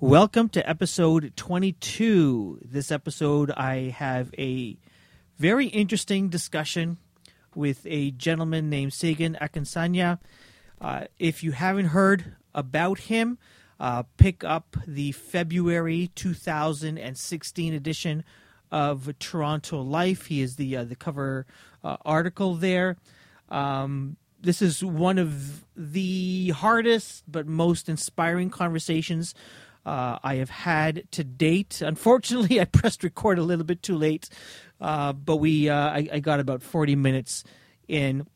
[0.00, 2.60] Welcome to episode 22.
[2.64, 4.76] This episode, I have a
[5.38, 6.98] very interesting discussion
[7.56, 10.20] with a gentleman named Segun Akinsanya.
[10.80, 13.38] Uh, if you haven't heard about him,
[13.80, 18.22] uh, pick up the February 2016 edition
[18.70, 20.26] of Toronto Life.
[20.26, 21.44] He is the uh, the cover
[21.82, 22.98] uh, article there.
[23.48, 29.34] Um, this is one of the hardest but most inspiring conversations
[29.88, 31.80] uh, I have had to date.
[31.80, 34.28] Unfortunately, I pressed record a little bit too late,
[34.80, 37.42] uh, but we uh, I, I, got about forty minutes
[37.88, 38.26] in.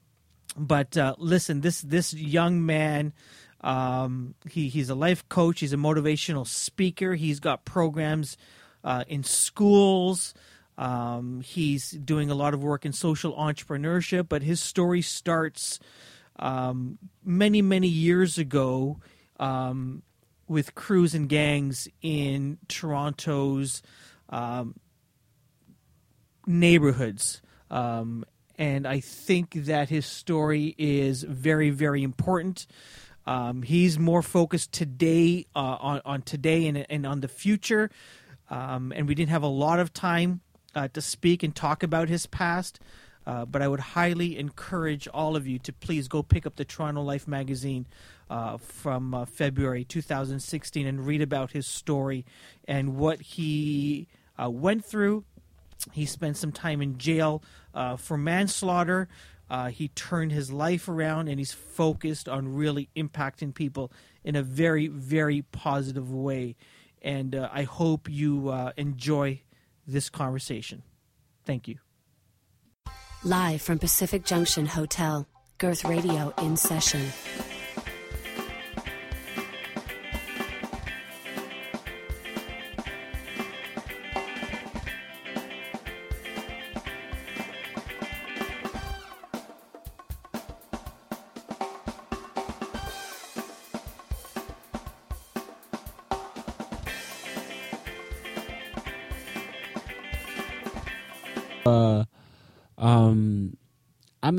[0.57, 3.13] But uh, listen, this this young man.
[3.61, 5.61] Um, he, he's a life coach.
[5.61, 7.15] He's a motivational speaker.
[7.15, 8.37] He's got programs
[8.83, 10.35] uh, in schools.
[10.77, 15.79] Um, he's doing a lot of work in social entrepreneurship, but his story starts
[16.41, 18.99] um, many, many years ago
[19.39, 20.03] um,
[20.53, 23.83] with crews and gangs in Toronto's
[24.29, 24.75] um,
[26.47, 27.43] neighborhoods.
[27.71, 28.25] Um,
[28.59, 32.67] and I think that his story is very, very important.
[33.27, 37.91] Um, he's more focused today uh, on, on today and, and on the future.
[38.51, 40.41] Um, and we didn't have a lot of time
[40.75, 42.79] uh, to speak and talk about his past.
[43.27, 46.65] Uh, but I would highly encourage all of you to please go pick up the
[46.65, 47.87] Toronto Life magazine
[48.29, 52.25] uh, from uh, February 2016 and read about his story
[52.67, 54.09] and what he
[54.43, 55.25] uh, went through.
[55.93, 57.43] He spent some time in jail
[57.75, 59.09] uh, for manslaughter.
[59.51, 63.93] Uh, he turned his life around and he's focused on really impacting people
[64.25, 66.57] in a very, very positive way.
[67.03, 69.43] And I hope you enjoy
[69.87, 70.85] this conversation.
[71.45, 71.79] Thank you.
[73.25, 75.29] Live from Pacific Junction Hotel,
[75.59, 77.05] Girth Radio in session.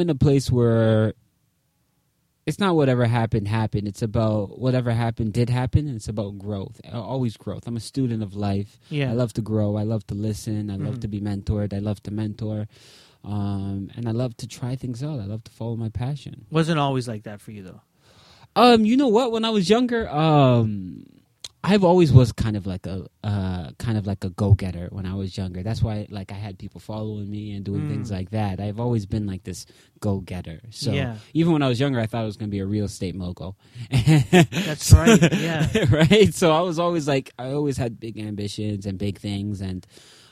[0.04, 1.14] In a place where
[2.46, 3.88] it's not whatever happened happened.
[3.88, 5.88] It's about whatever happened did happen.
[5.88, 6.80] And it's about growth.
[6.92, 7.66] Always growth.
[7.66, 8.80] I'm a student of life.
[8.90, 9.10] Yeah.
[9.10, 9.78] I love to grow.
[9.78, 10.70] I love to listen.
[10.70, 11.00] I love mm-hmm.
[11.00, 11.74] to be mentored.
[11.74, 12.68] I love to mentor.
[13.24, 15.22] Um, and I love to try things out.
[15.22, 16.46] I love to follow my passion.
[16.52, 17.82] Wasn't always like that for you though.
[18.56, 19.32] Um, you know what?
[19.32, 21.06] When I was younger, um,
[21.66, 25.06] I've always was kind of like a uh, kind of like a go getter when
[25.06, 25.64] I was younger.
[25.64, 27.90] That's why like I had people following me and doing mm.
[27.90, 28.60] things like that.
[28.60, 29.66] I've always been like this
[30.02, 30.60] go getter.
[30.72, 31.16] So yeah.
[31.34, 33.16] even when I was younger, I thought it was going to be a real estate
[33.16, 33.58] mogul.
[33.90, 35.20] That's right.
[35.44, 35.68] Yeah.
[35.90, 36.34] right.
[36.34, 39.86] So I was always like I always had big ambitions and big things and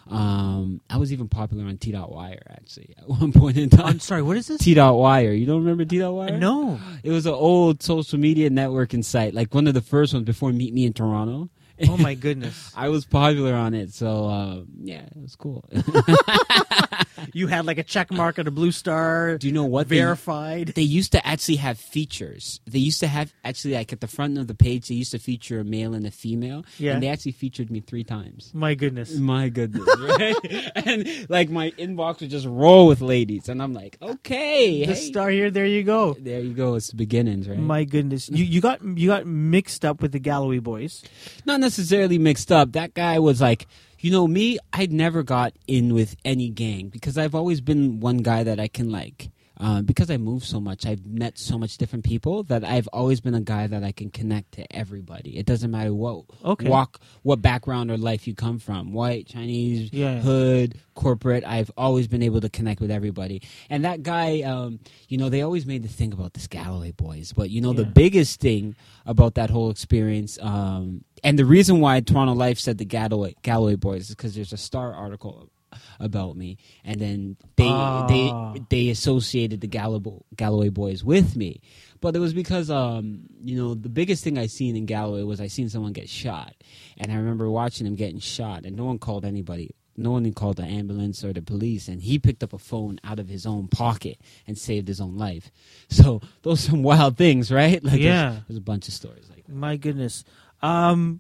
[0.10, 3.86] um, I was even popular on T dot wire actually at one point in time.
[3.86, 4.62] I'm sorry, what is this?
[4.62, 5.32] T dot wire.
[5.32, 6.38] You don't remember T dot wire?
[6.38, 6.80] No.
[7.04, 10.52] It was an old social media networking site, like one of the first ones before
[10.52, 11.50] Meet Me in Toronto.
[11.90, 12.72] Oh my goodness!
[12.78, 15.66] I was popular on it, so uh, yeah, it was cool.
[17.34, 19.38] you had like a check mark and a blue star.
[19.38, 20.68] Do you know what verified?
[20.68, 22.60] They, they, used to actually have features.
[22.66, 24.88] They used to have actually like at the front of the page.
[24.88, 26.66] They used to feature a male and a female.
[26.78, 28.52] Yeah, and they actually featured me three times.
[28.54, 30.72] My goodness, my goodness, right?
[30.76, 35.00] and like my inbox would just roll with ladies, and I'm like, okay, the hey.
[35.00, 35.52] star here.
[35.52, 36.16] There you go.
[36.20, 36.76] There you go.
[36.76, 37.58] It's the beginnings, right?
[37.58, 41.04] My goodness, you you got you got mixed up with the Galloway boys.
[41.46, 42.74] Not necessarily mixed up.
[42.74, 43.68] That guy was like
[44.02, 48.18] you know me I'd never got in with any gang because i've always been one
[48.18, 49.30] guy that i can like
[49.62, 53.22] uh, because I move so much, I've met so much different people that I've always
[53.22, 55.38] been a guy that I can connect to everybody.
[55.38, 56.68] It doesn't matter what okay.
[56.68, 60.20] walk, what background or life you come from, white, Chinese, yeah.
[60.20, 61.44] hood, corporate.
[61.46, 63.44] I've always been able to connect with everybody.
[63.70, 67.32] And that guy, um, you know, they always made the thing about this Galloway boys,
[67.32, 67.84] but you know, yeah.
[67.84, 72.80] the biggest thing about that whole experience, um, and the reason why Toronto Life said
[72.80, 75.52] the Galloway, Galloway boys is because there's a Star article
[76.00, 78.08] about me, and then they ah.
[78.08, 81.62] they they associated the Galloway, Galloway boys with me.
[82.00, 85.40] But it was because um, you know the biggest thing I seen in Galloway was
[85.40, 86.56] I seen someone get shot,
[86.98, 89.72] and I remember watching him getting shot, and no one called anybody.
[89.98, 93.20] No one called the ambulance or the police, and he picked up a phone out
[93.20, 95.52] of his own pocket and saved his own life.
[95.90, 97.84] So those are some wild things, right?
[97.92, 99.54] Like yeah, there's, there's a bunch of stories like that.
[99.54, 100.24] My goodness,
[100.62, 101.20] um,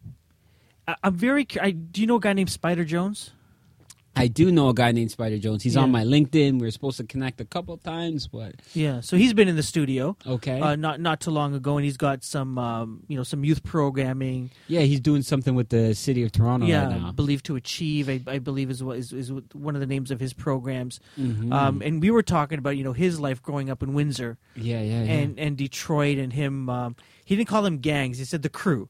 [0.88, 1.45] I, am very.
[1.62, 3.31] I, do you know a guy named Spider Jones?
[4.13, 5.63] I do know a guy named Spider Jones.
[5.63, 5.81] He's Yeah.
[5.83, 6.59] on my LinkedIn.
[6.59, 9.63] We were supposed to connect a couple times, but Yeah, so he's been in the
[9.63, 10.59] studio okay.
[10.59, 13.63] uh, not not too long ago, and he's got some um, you know some youth
[13.63, 14.51] programming.
[14.67, 17.11] yeah, he's doing something with the city of Toronto yeah, right now.
[17.13, 18.09] believe to achieve.
[18.09, 20.99] I, I believe is what is, is one of the names of his programs.
[21.17, 21.51] Mhm.
[21.53, 24.81] Um, and we were talking about you know his life growing up in Windsor yeah,
[24.81, 25.11] yeah, yeah.
[25.13, 26.69] and and Detroit, and him.
[26.69, 28.17] Um, he didn't call them gangs.
[28.17, 28.89] He said the crew.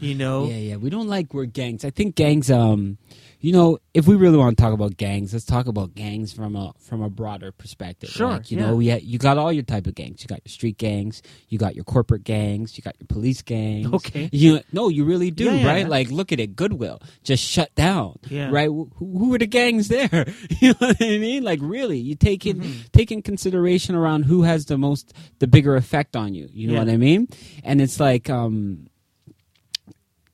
[0.00, 0.46] You know.
[0.46, 0.76] Yeah, yeah.
[0.76, 1.84] We don't like word gangs.
[1.84, 2.50] I think gangs.
[2.50, 2.96] Um,
[3.42, 6.56] you know, if we really want to talk about gangs, let's talk about gangs from
[6.56, 8.08] a from a broader perspective.
[8.08, 8.66] Sure, Like, you yeah.
[8.66, 10.22] know, yeah, you got all your type of gangs.
[10.22, 11.20] You got your street gangs.
[11.48, 12.78] You got your corporate gangs.
[12.78, 13.92] You got your police gangs.
[13.92, 14.30] Okay.
[14.32, 15.88] You no, you really do, Yeah, yeah, right?
[15.88, 16.56] Like, look at it.
[16.56, 18.18] Goodwill just shut down.
[18.30, 18.48] Yeah.
[18.50, 18.68] Right.
[18.68, 20.26] Who, who are the gangs there?
[20.60, 21.42] you know what I mean?
[21.42, 22.80] Like, really, you take in Mm-hmm.
[22.92, 26.48] take in consideration around who has the most the bigger effect on you.
[26.52, 27.26] You know what I mean?
[27.64, 28.86] And it's like, um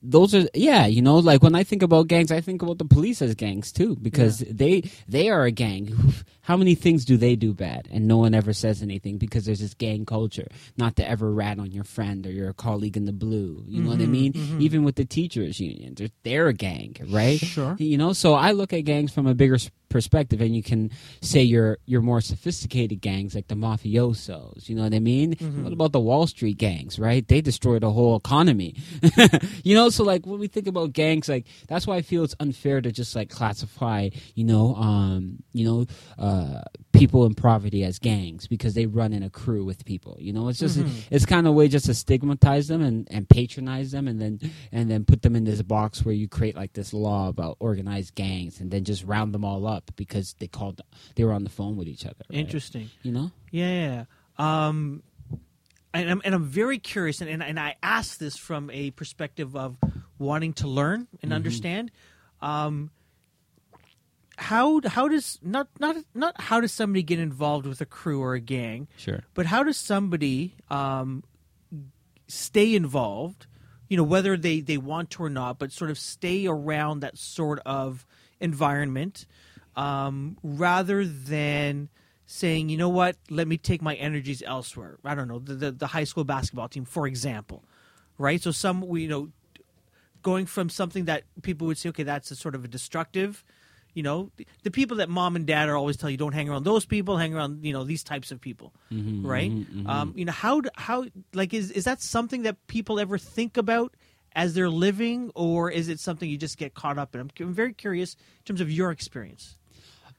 [0.01, 2.85] those are yeah you know like when i think about gangs i think about the
[2.85, 5.93] police as gangs too because they they are a gang.
[6.49, 7.89] How many things do they do bad?
[7.93, 10.47] And no one ever says anything because there's this gang culture
[10.79, 13.65] not to ever rat on your friend or your colleague in the blue.
[13.69, 14.57] You know what i Mm-hmm, mean?
[14.63, 17.39] even with the teachers union they're, they're a gang right?
[17.39, 17.77] Sure.
[17.79, 20.91] you know so i look at gangs from a bigger perspective and you can
[21.23, 25.35] say you're you're more sophisticated gangs like the mafiosos you know what i mean?
[25.35, 25.65] Mm-hmm.
[25.65, 27.27] what about the wall street gangs right?
[27.27, 28.75] They destroyed the whole economy.
[29.65, 32.35] You know so like when we think about gangs like that's why i feel it's
[32.41, 35.87] unfair to just like classify you know um you know
[36.19, 36.63] uh
[36.99, 40.49] people in poverty as gangs because they run in a crew with people you know
[40.49, 40.79] it's just
[41.11, 44.41] it's kind of a way just to stigmatize them and and patronize them and then
[44.73, 48.15] and then put them in this box where you create like this law about organized
[48.15, 50.81] gangs and then just round them all up because they called
[51.15, 52.39] they were on the phone with each other right?
[52.39, 52.91] Interesting.
[53.03, 54.05] you know Yeah.
[54.37, 55.03] Um,
[55.95, 59.57] and I'm and I'm very curious, and and, and I ask this from a perspective
[59.57, 59.77] of
[60.19, 61.17] wanting to learn Mm-hmm.
[61.23, 61.91] and understand.
[62.41, 62.91] Um,
[64.39, 68.35] how how does not not not how does somebody get involved with a crew or
[68.35, 71.25] a gang, sure but how does somebody um,
[72.29, 73.47] stay involved?
[73.89, 77.19] You know, whether they they want to or not, but sort of stay around that
[77.19, 78.07] sort of
[78.39, 79.27] environment,
[79.75, 81.89] um, rather than
[82.27, 84.99] saying, you know what, let me take my energies elsewhere.
[85.05, 87.65] I don't know the the, the high school basketball team, for example,
[88.19, 88.41] right?
[88.41, 89.31] So some we you know
[90.23, 93.45] going from something that people would say, okay, that's a sort of a destructive,
[93.99, 96.49] you know, the, the people that mom and dad are always tell you don't hang
[96.49, 98.69] around those people, hang around, you know, these types of people,
[99.33, 99.51] right?
[99.95, 100.55] Um, you know, how
[100.87, 100.99] how
[101.41, 103.91] like is is that something that people ever think about
[104.35, 107.21] as they're living, or is it something you just get caught up in?
[107.23, 109.59] I'm, I'm very curious in terms of your experience.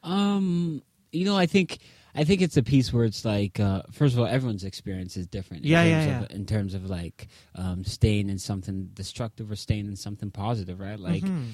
[0.04, 0.82] Um,
[1.12, 1.80] you know, I think
[2.16, 5.28] I think it's a piece where it's like, uh, first of all, everyone's experience is
[5.28, 5.64] different.
[5.64, 9.56] In Yeah, terms yeah, Of, in terms of like um, staying in something destructive or
[9.56, 11.00] staying in something positive, right?
[11.00, 11.50] Like, Mm-hmm.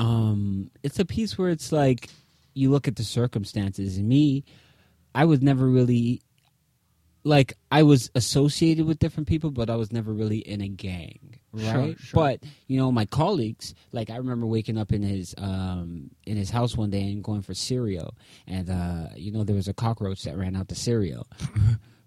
[0.00, 2.08] Um, it's a piece where it's like
[2.54, 3.98] you look at the circumstances.
[3.98, 4.44] And me,
[5.14, 6.22] I was never really
[7.22, 11.38] like I was associated with different people, but I was never really in a gang,
[11.54, 11.96] Sure, right?
[12.00, 12.14] sure.
[12.14, 16.48] But you know, my colleagues, like I remember waking up in his um in his
[16.50, 18.14] house one day and going for cereal,
[18.46, 21.26] and uh, you know there was a cockroach that ran out the cereal.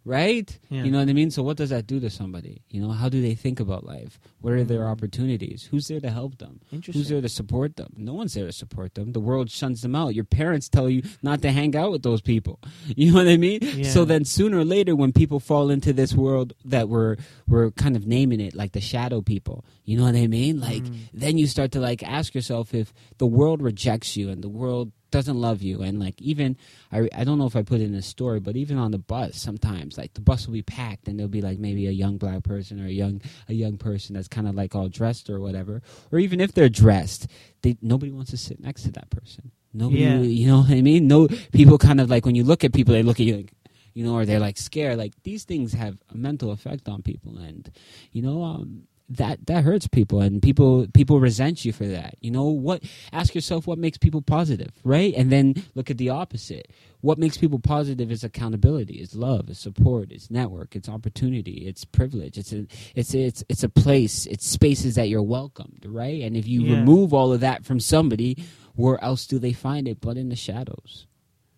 [0.06, 0.84] Right, Yeah.
[0.84, 1.32] you know what I mean.
[1.32, 2.62] So, what does that do to somebody?
[2.70, 4.20] You know, how do they think about life?
[4.42, 5.70] What are their opportunities?
[5.72, 6.60] Who's there to help them?
[6.74, 7.00] Interesting.
[7.00, 7.94] Who's there to support them?
[7.96, 9.14] No one's there to support them.
[9.14, 10.14] The world shuns them out.
[10.14, 12.60] Your parents tell you not to hang out with those people.
[12.96, 13.60] You know what I mean?
[13.62, 13.90] Yeah.
[13.90, 17.16] So then sooner or later when people fall into this world that we're
[17.48, 19.64] we're kind of naming it like the shadow people.
[19.86, 20.60] You know what I mean?
[20.60, 20.98] Like Mm.
[21.14, 24.92] then you start to like ask yourself if the world rejects you and the world
[25.14, 25.82] doesn't love you.
[25.84, 26.58] And like even
[26.92, 28.98] I, I don't know if I put it in a story but even on the
[28.98, 32.18] bus sometimes like the bus will be packed and there'll be like maybe a young
[32.18, 35.40] black person or a young a young person that's kind of like all dressed or
[35.40, 35.82] whatever.
[36.12, 37.28] Or even if they're dressed
[37.62, 39.52] they nobody wants to sit next to that person.
[39.74, 40.18] Nobody Yeah.
[40.20, 41.08] you know what I mean?
[41.08, 43.54] No people kind of like when you look at people they look at you like
[43.94, 44.98] you know or they're like scared.
[44.98, 47.38] Like these things have a mental effect on people.
[47.38, 47.72] And
[48.12, 52.16] you know um that that hurts people and people people resent you for that.
[52.22, 55.14] You know what ask yourself what makes people positive right?
[55.16, 56.70] And then look at the opposite.
[57.02, 61.84] What makes people positive is accountability is love is support it's network it's opportunity it's
[61.84, 66.22] privilege it's a it's it's it's a place it's spaces that you're welcomed right?
[66.22, 66.78] And if you Yeah.
[66.78, 68.38] remove all of that from somebody
[68.76, 71.08] where else do they find it but in the shadows?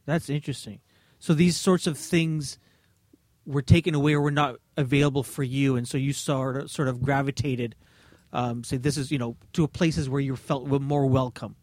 [0.06, 0.80] That's interesting.
[1.20, 2.58] So these sorts of things
[3.46, 6.88] were taken away or were not available for you, and so you sort of, sort
[6.88, 7.76] of gravitated.
[8.34, 11.56] Um, say this is you know to places where you felt more welcome.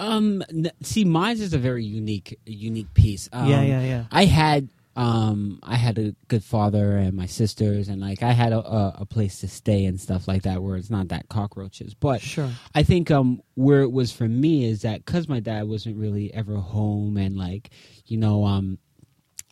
[0.00, 0.42] Um,
[0.82, 3.28] see, mine is a very unique, unique piece.
[3.32, 4.04] Um, Yeah, yeah, yeah.
[4.10, 8.52] I had um, I had a good father and my sisters, and like I had
[8.52, 11.94] a, a, a place to stay and stuff like that, where it's not that cockroaches.
[11.94, 12.50] But Sure.
[12.74, 16.34] I think um, where it was for me is that because my dad wasn't really
[16.34, 17.70] ever home, and like
[18.06, 18.78] you know, um,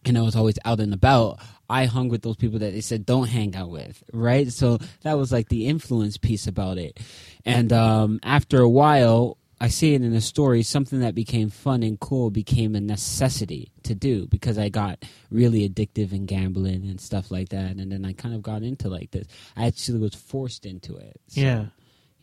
[0.08, 1.40] and I was always out and about.
[1.68, 4.50] I hung with those people that they said don't hang out with, right?
[4.52, 7.00] So that was like the influence piece about it.
[7.44, 11.82] And um, after a while, I see it in the story, something that became fun
[11.82, 17.00] and cool became a necessity to do because I got really addictive in gambling and
[17.00, 17.76] stuff like that.
[17.76, 19.26] And then I kind of got into like this.
[19.56, 21.20] I actually was forced into it.
[21.28, 21.66] So, Yeah.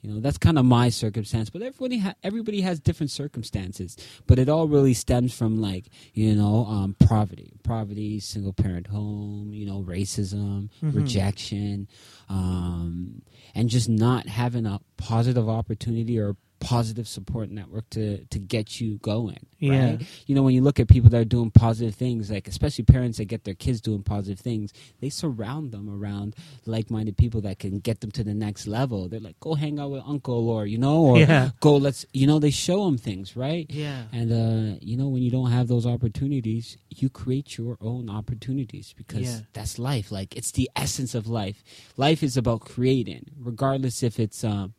[0.04, 3.96] You know, that's kind of my circumstance, but everybody ha- everybody has different circumstances.
[4.28, 9.54] But it all really stems from like you know um, poverty, poverty, single parent home,
[9.54, 10.94] you know, racism, Mhm.
[10.96, 11.88] rejection,
[12.30, 13.22] um,
[13.56, 18.98] and just not having a positive opportunity or positive support network to to get you
[19.00, 19.46] going.
[19.60, 19.86] Yeah.
[19.92, 20.08] Right?
[20.28, 23.18] You know, when you look at people that are doing positive things, like especially parents
[23.18, 27.80] that get their kids doing positive things, they surround them around like-minded people that can
[27.80, 29.08] get them to the next level.
[29.10, 31.52] They're like, "Go hang out with uncle," or you know, or Yeah.
[31.60, 33.66] go let's you know, they show them things, right?
[33.70, 34.04] Yeah.
[34.12, 38.94] And uh, you know, when you don't have those opportunities, you create your own opportunities
[38.98, 39.40] because Yeah.
[39.54, 40.12] that's life.
[40.12, 41.64] Like it's the essence of life.
[41.98, 44.74] Life is about creating, regardless if it's um,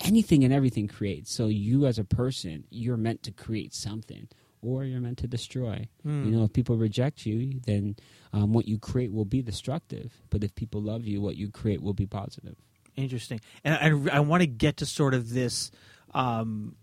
[0.00, 1.32] anything and everything creates.
[1.32, 4.28] So you, as a person, you're meant to create something,
[4.62, 5.88] or you're meant to destroy.
[6.06, 6.26] Mm.
[6.26, 7.96] You know, if people reject you, then
[8.32, 10.12] um, what you create will be destructive.
[10.30, 12.56] But if people love you, what you create will be positive.
[12.96, 13.40] Interesting.
[13.64, 15.70] And I, I want to get to sort of this
[16.14, 16.76] um,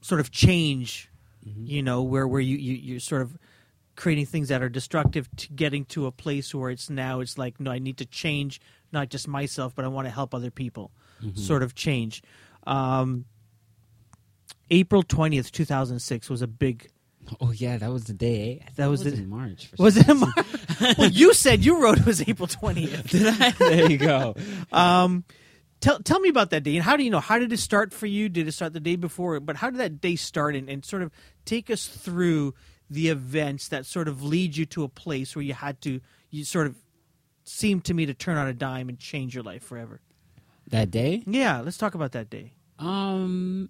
[0.00, 1.08] sort of change,
[1.44, 1.66] Mm-hmm.
[1.66, 3.36] you know, where, where you, you, you're sort of
[3.96, 7.58] creating things that are destructive to getting to a place where it's now it's like,
[7.58, 8.60] no, I need to change
[8.92, 10.92] not just myself, but I want to help other people
[11.22, 11.38] Mm-hmm.
[11.38, 12.22] sort of change.
[12.66, 13.26] Um,
[14.70, 16.88] April 20th, 2006 was a big.
[17.40, 18.62] Oh yeah, that was the day.
[18.64, 18.70] eh?
[18.76, 19.66] That was was in March.
[19.68, 20.34] for Was it in March?
[20.98, 23.08] well, you said you wrote it was April 20th.
[23.10, 23.50] Did I?
[23.58, 24.34] there you go.
[24.72, 25.24] Um,
[25.80, 27.20] tell tell me about that day and how do you know?
[27.20, 28.28] How did it start for you?
[28.28, 29.38] Did it start the day before?
[29.40, 30.56] But how did that day start?
[30.56, 31.12] And, and sort of
[31.44, 32.54] take us through
[32.90, 36.00] the events that sort of lead you to a place where you had to
[36.30, 36.76] you sort of
[37.44, 40.00] seemed to me to turn on a dime and change your life forever.
[40.72, 41.22] That day?
[41.26, 42.52] Yeah, let's talk about that day.
[42.78, 43.68] Um,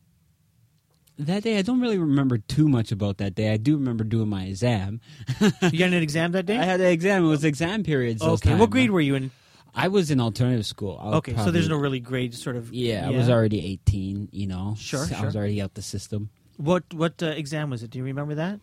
[1.18, 3.52] that day I don't really remember too much about that day.
[3.52, 5.00] I do remember doing my exam.
[5.40, 6.56] You got an exam that day?
[6.58, 7.24] I had an exam.
[7.24, 8.22] It was exam periods.
[8.22, 9.32] okay, what grade were you in?
[9.74, 11.00] I was in alternative school.
[11.16, 12.72] Okay, so there's no really grade sort of.
[12.72, 14.28] Yeah, I was already 18.
[14.30, 16.30] You know, Sure, So I was already out the system.
[16.56, 17.90] What what uh, exam was it?
[17.90, 18.60] Do you remember that?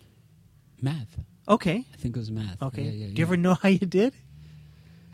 [0.82, 1.18] Math.
[1.50, 2.62] Okay, I think it was math.
[2.62, 2.84] okay.
[2.84, 4.14] Yeah, yeah, Do you ever know how you did?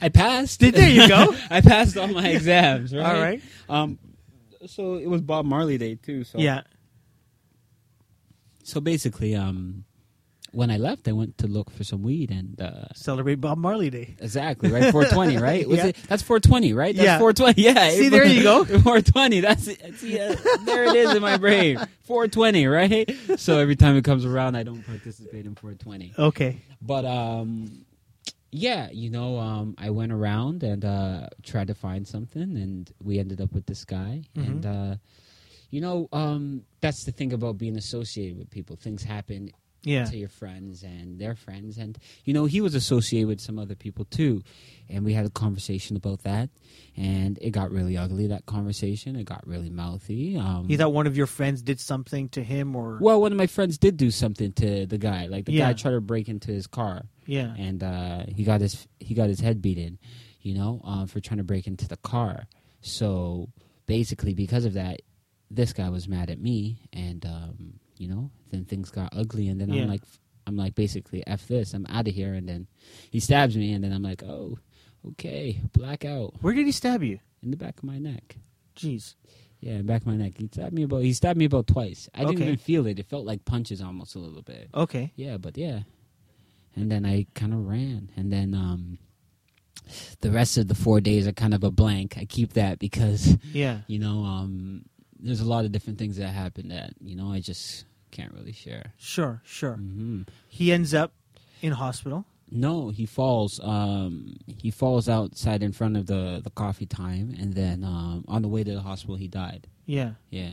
[0.01, 0.59] I passed.
[0.59, 1.35] Did- there you go.
[1.49, 2.93] I passed all my exams.
[2.93, 3.05] Right?
[3.05, 3.41] All right.
[3.69, 3.97] Um,
[4.67, 6.23] so it was Bob Marley Day too.
[6.23, 6.61] So Yeah.
[8.63, 9.85] So basically, um,
[10.51, 13.89] when I left, I went to look for some weed and uh, Celebrate Bob Marley
[13.89, 14.15] Day.
[14.19, 15.67] exactly right, 420, right?
[15.69, 15.85] Was Yeah.
[15.87, 15.97] it?
[16.07, 16.95] That's 420, right?
[16.95, 17.19] That's Yeah.
[17.19, 17.61] 420.
[17.61, 17.89] Yeah.
[17.91, 18.63] See, there you go.
[18.65, 19.41] 420.
[19.41, 19.95] That's it.
[19.97, 20.35] See, uh,
[20.65, 21.77] there it is in my brain.
[22.03, 23.15] 420, right?
[23.37, 26.13] So every time it comes around, I don't participate in 420.
[26.17, 26.61] Okay.
[26.81, 27.84] But um,
[28.55, 33.19] yeah, you know, um, I went around and uh, tried to find something, and we
[33.19, 34.23] ended up with this guy.
[34.35, 34.47] Mhm.
[34.47, 34.95] And uh,
[35.71, 38.75] you know, um, that's the thing about being associated with people.
[38.77, 39.51] Things happen
[39.85, 40.05] Yeah.
[40.05, 43.75] to your friends and their friends, and you know, he was associated with some other
[43.75, 44.43] people too.
[44.89, 46.49] And we had a conversation about that,
[46.95, 48.27] and it got really ugly.
[48.27, 50.37] That conversation, it got really mouthy.
[50.37, 53.37] Um, You thought one of your friends did something to him, or well, one of
[53.37, 55.27] my friends did do something to the guy.
[55.27, 55.67] Like the Yeah.
[55.67, 59.29] guy tried to break into his car yeah, and uh, he got his he got
[59.29, 59.97] his head beaten,
[60.41, 62.47] you know, uh, for trying to break into the car.
[62.81, 63.49] So
[63.87, 65.01] basically, because of that,
[65.49, 67.64] this guy was mad at me, and um,
[67.97, 69.83] you know, then things got ugly, and then Yeah.
[69.83, 70.01] I'm like,
[70.47, 72.67] I'm like, basically, f this, I'm out of here, and then
[73.09, 74.59] he stabs me, and then I'm like, oh,
[75.09, 77.19] okay, blackout where did he stab you?
[77.43, 78.37] in the back of my neck.
[78.75, 79.13] Jeez.
[79.59, 80.33] Yeah, in the back of my neck.
[80.37, 81.03] He stabbed me about.
[81.03, 82.09] He stabbed me about twice.
[82.13, 82.97] I didn't even feel it.
[82.99, 84.69] It felt like punches almost a little bit.
[84.73, 85.11] Okay.
[85.15, 85.81] Yeah, but yeah.
[86.75, 88.11] And then I kind of ran.
[88.17, 88.97] And then um
[90.21, 92.17] the rest of the 4 days are kind of a blank.
[92.17, 93.81] I keep that because, Yeah.
[93.87, 94.85] you know, um
[95.25, 98.53] there's a lot of different things that happen that, you know, I just can't really
[98.53, 98.93] share.
[98.97, 99.41] Sure.
[99.43, 99.73] Sure.
[99.75, 101.13] hmm He ends up
[101.61, 102.25] in hospital.
[102.51, 107.53] No, he falls um he falls outside in front of the the coffee time and
[107.55, 109.67] then um on the way to the hospital he died.
[109.85, 110.11] Yeah.
[110.29, 110.51] Yeah.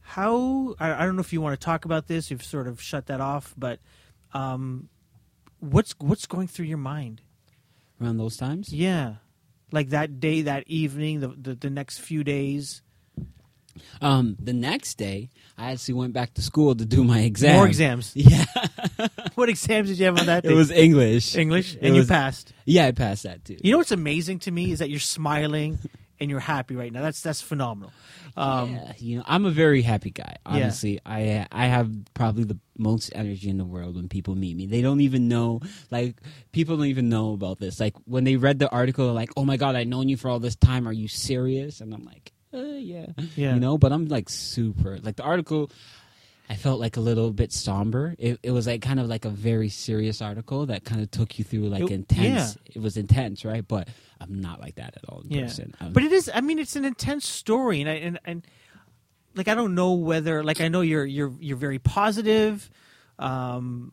[0.00, 0.76] How?
[0.78, 2.30] I, I don't know if you want to talk about this.
[2.30, 3.80] You've sort of shut that off, but
[4.32, 4.88] um,
[5.58, 7.22] what's what's going through your mind?
[8.00, 8.72] Around those times?
[8.72, 9.16] Yeah,
[9.72, 12.82] like that day, that evening, the the, the next few days.
[14.00, 17.56] Um, the next day, I actually went back to school to do my exam.
[17.56, 18.12] More exams.
[18.16, 18.44] Yeah,
[19.34, 20.50] What exams did you have on that day?
[20.50, 21.36] it was English.
[21.36, 22.52] English, and you passed.
[22.64, 23.56] Yeah, I passed that too.
[23.62, 25.78] You know what's amazing to me is that you're smiling
[26.20, 27.02] and you're happy right now.
[27.02, 27.92] That's that's phenomenal.
[28.38, 30.36] Um, yeah, you know, I'm a very happy guy.
[30.46, 30.52] Yeah.
[30.52, 34.66] Honestly, I I have probably the most energy in the world when people meet me.
[34.66, 36.20] They don't even know, like,
[36.52, 37.80] people don't even know about this.
[37.80, 40.28] Like, when they read the article, they're like, "Oh my god, I've known you for
[40.28, 40.86] all this time.
[40.86, 43.54] Are you serious?" And I'm like, uh, "Yeah, Yeah.
[43.54, 44.98] You know, but I'm like super.
[44.98, 45.70] Like the article,
[46.48, 48.14] I felt like a little bit somber.
[48.18, 51.38] It, it was like kind of like a very serious article that kind of took
[51.38, 52.56] you through like It- intense.
[52.66, 53.66] It was intense, right?
[53.66, 53.88] But
[54.20, 55.74] I'm not like that at all in yeah, person.
[55.80, 56.30] I'm- but it is.
[56.34, 58.46] I mean, it's an intense story, and I, and and
[59.34, 62.70] like I don't know whether like I know you're you're you're very positive,
[63.18, 63.92] um,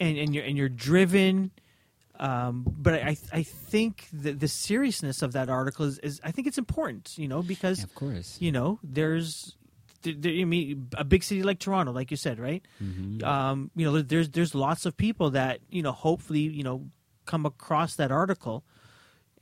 [0.00, 1.50] and and you're and you're driven.
[2.18, 6.46] Um, but I I think that the seriousness of that article is, is I think
[6.46, 8.36] it's important, you know, because Yeah, of course.
[8.40, 9.56] you know there's
[10.02, 12.62] there, there, I mean a big city like Toronto, like you said, right?
[12.82, 13.22] Mhm.
[13.22, 16.88] um, you know, there's there's lots of people that you know hopefully you know
[17.26, 18.64] come across that article,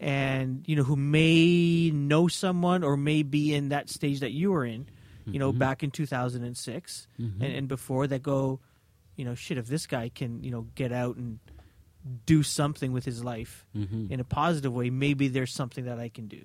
[0.01, 4.51] and you know who may know someone or may be in that stage that you
[4.53, 4.87] were in,
[5.27, 7.33] you know, back in 2006 Mhm.
[7.41, 8.61] and, and before that go,
[9.17, 11.39] you know, shit, if this guy can you know get out and
[12.27, 14.11] do something with his life Mhm.
[14.11, 16.43] in a positive way, maybe there's something that I can do.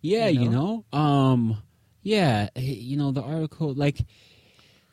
[0.00, 1.58] Yeah, you you know, um,
[2.02, 4.06] yeah, you know, the article like it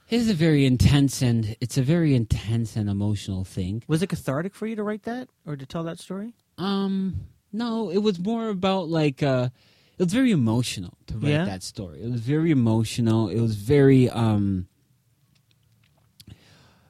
[0.10, 3.84] is a very intense and it's a very intense and emotional thing.
[3.88, 6.34] Was it cathartic for you to write that or to tell that story?
[6.58, 9.50] Um, no, it was more about like uh,
[9.98, 11.46] it was very emotional to write Yeah?
[11.46, 12.02] that story.
[12.04, 13.30] It was very emotional.
[13.30, 14.68] It was very um,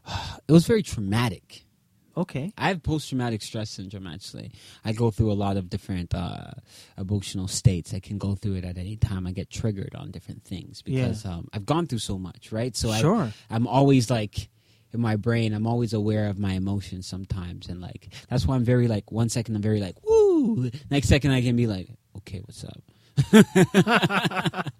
[0.47, 1.62] it was very traumatic.
[2.15, 2.53] Okay.
[2.57, 4.05] I have post traumatic stress syndrome.
[4.05, 4.51] Actually,
[4.85, 6.51] I go through a lot of different uh,
[6.97, 7.93] emotional states.
[7.93, 9.25] I can go through it at any time.
[9.25, 11.07] I get triggered on different things Yeah.
[11.07, 12.75] because um, I've gone through so much, right?
[12.75, 13.23] So Sure.
[13.49, 14.49] I, I'm always like
[14.93, 15.53] in my brain.
[15.53, 19.29] I'm always aware of my emotions sometimes, and like that's why I'm very like one
[19.29, 20.69] second I'm very like woo.
[20.91, 22.79] Next second I can be like okay, what's up?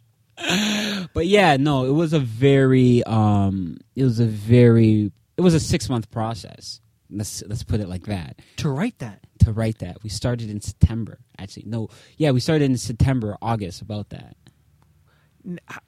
[1.14, 5.60] but yeah, no, it was a very um, it was a very it was a
[5.60, 6.80] six month process.
[7.14, 9.26] Let's let's put it like that To write that.
[9.40, 10.04] to write that.
[10.04, 11.20] We started in September.
[11.38, 14.36] Actually, no, yeah, we started in September, August about that.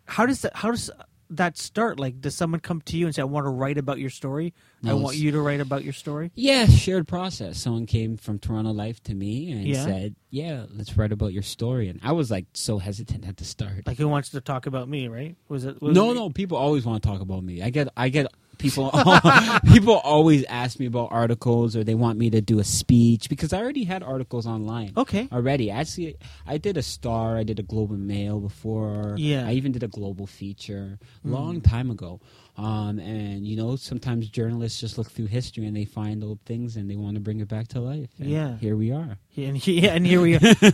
[0.05, 0.91] How does that how does
[1.31, 3.97] that start like does someone come to you and say i want to write about
[3.97, 4.53] your story
[4.85, 7.57] i want you to write about your story Yeah, shared process.
[7.57, 9.83] Someone came from Toronto Life to me and Yeah.
[9.83, 13.43] said, "Yeah, let's write about your story." And I was like so hesitant at the
[13.45, 13.87] start.
[13.87, 16.57] like who wants to talk about me right was it was no, it- no, people
[16.57, 17.63] always want to talk about me.
[17.63, 18.27] I get, I get
[18.65, 18.91] people.
[19.73, 23.53] people always ask me about articles or they want me to do a speech because
[23.53, 24.93] I already had articles online.
[24.97, 25.71] okay already.
[25.71, 27.37] Actually, I did a star.
[27.37, 29.15] I did a Globe and Mail before.
[29.17, 29.47] Yeah.
[29.47, 32.19] I even did a global feature a long time ago.
[32.57, 36.77] Um, and you know, sometimes journalists just look through history and they find old things
[36.77, 38.09] and they want to bring it back to life.
[38.19, 38.57] And Yeah.
[38.57, 39.17] here we are.
[39.35, 40.39] and, he- and here we are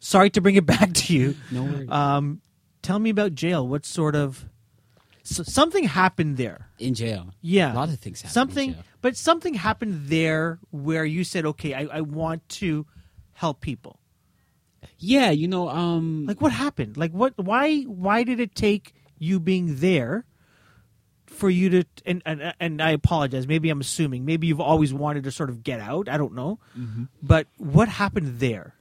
[0.00, 1.90] sorry to bring it back to you No worries.
[1.90, 2.40] um
[2.82, 4.46] tell me about jail what sort of
[5.24, 6.68] so something happened there.
[6.78, 7.34] In jail.
[7.40, 7.72] yeah.
[7.72, 8.30] A lot of things happen.
[8.30, 12.86] in something but something happened there where you said okay I, I want to
[13.32, 13.98] help people.
[14.98, 16.96] Yeah, you know, um, like what happened?
[16.96, 20.26] Like what why why did it take you being there
[21.26, 23.46] for you to and and, and i apologize.
[23.48, 24.24] Maybe i'm assuming.
[24.24, 26.08] Maybe you've always wanted to sort of get out.
[26.08, 26.58] I don't know.
[26.78, 27.04] Mm-hmm.
[27.22, 28.74] but what happened there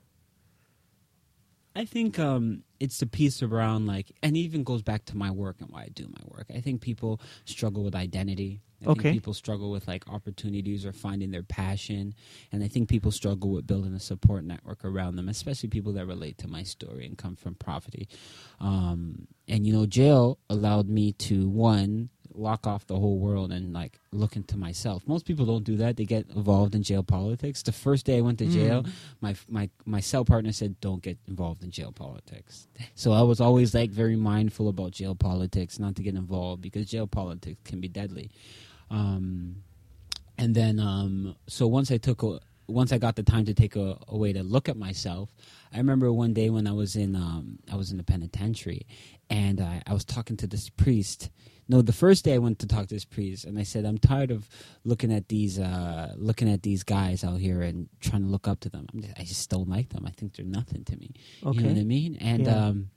[1.76, 5.58] I think um, it's the piece around like, and even goes back to my work
[5.60, 6.48] and why I do my work.
[6.56, 8.62] I think people struggle with identity.
[8.86, 9.02] I Okay.
[9.04, 12.14] think people struggle with like opportunities or finding their passion,
[12.52, 16.06] and I think people struggle with building a support network around them, especially people that
[16.06, 18.10] relate to my story and come from poverty.
[18.60, 23.74] Um, and you know, jail allowed me to one lock off the whole world and
[23.74, 25.04] like look into myself.
[25.08, 27.64] Most people don't do that; they get involved in jail politics.
[27.64, 28.86] The first day I went to jail,
[29.22, 33.42] my my my cell partner said, "Don't get involved in jail politics." So I was
[33.42, 37.82] always like very mindful about jail politics, not to get involved because jail politics can
[37.82, 38.30] be deadly.
[38.90, 39.64] Um,
[40.38, 43.76] and then, um, so once I took a, once I got the time to take
[43.76, 45.34] a, a way to look at myself,
[45.74, 48.86] I remember one day when I was in um, I was in the penitentiary,
[49.30, 51.30] and I, I was talking to this priest.
[51.70, 53.98] No, the first day I went to talk to this priest, and I said, "I'm
[53.98, 54.50] tired of
[54.84, 58.60] looking at these uh, looking at these guys out here and trying to look up
[58.62, 58.88] to them.
[58.96, 60.06] Just, I just don't like them.
[60.06, 61.12] I think they're nothing to me.
[61.42, 62.18] You know what I mean?
[62.20, 62.66] And Yeah.
[62.68, 62.90] um,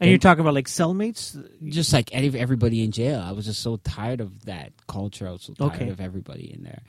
[0.00, 1.38] and you're talking about like cellmates
[1.70, 3.20] just like every, everybody in jail.
[3.20, 5.28] I was just so tired of that culture.
[5.28, 5.88] I was so tired Okay.
[5.90, 6.82] of everybody in there,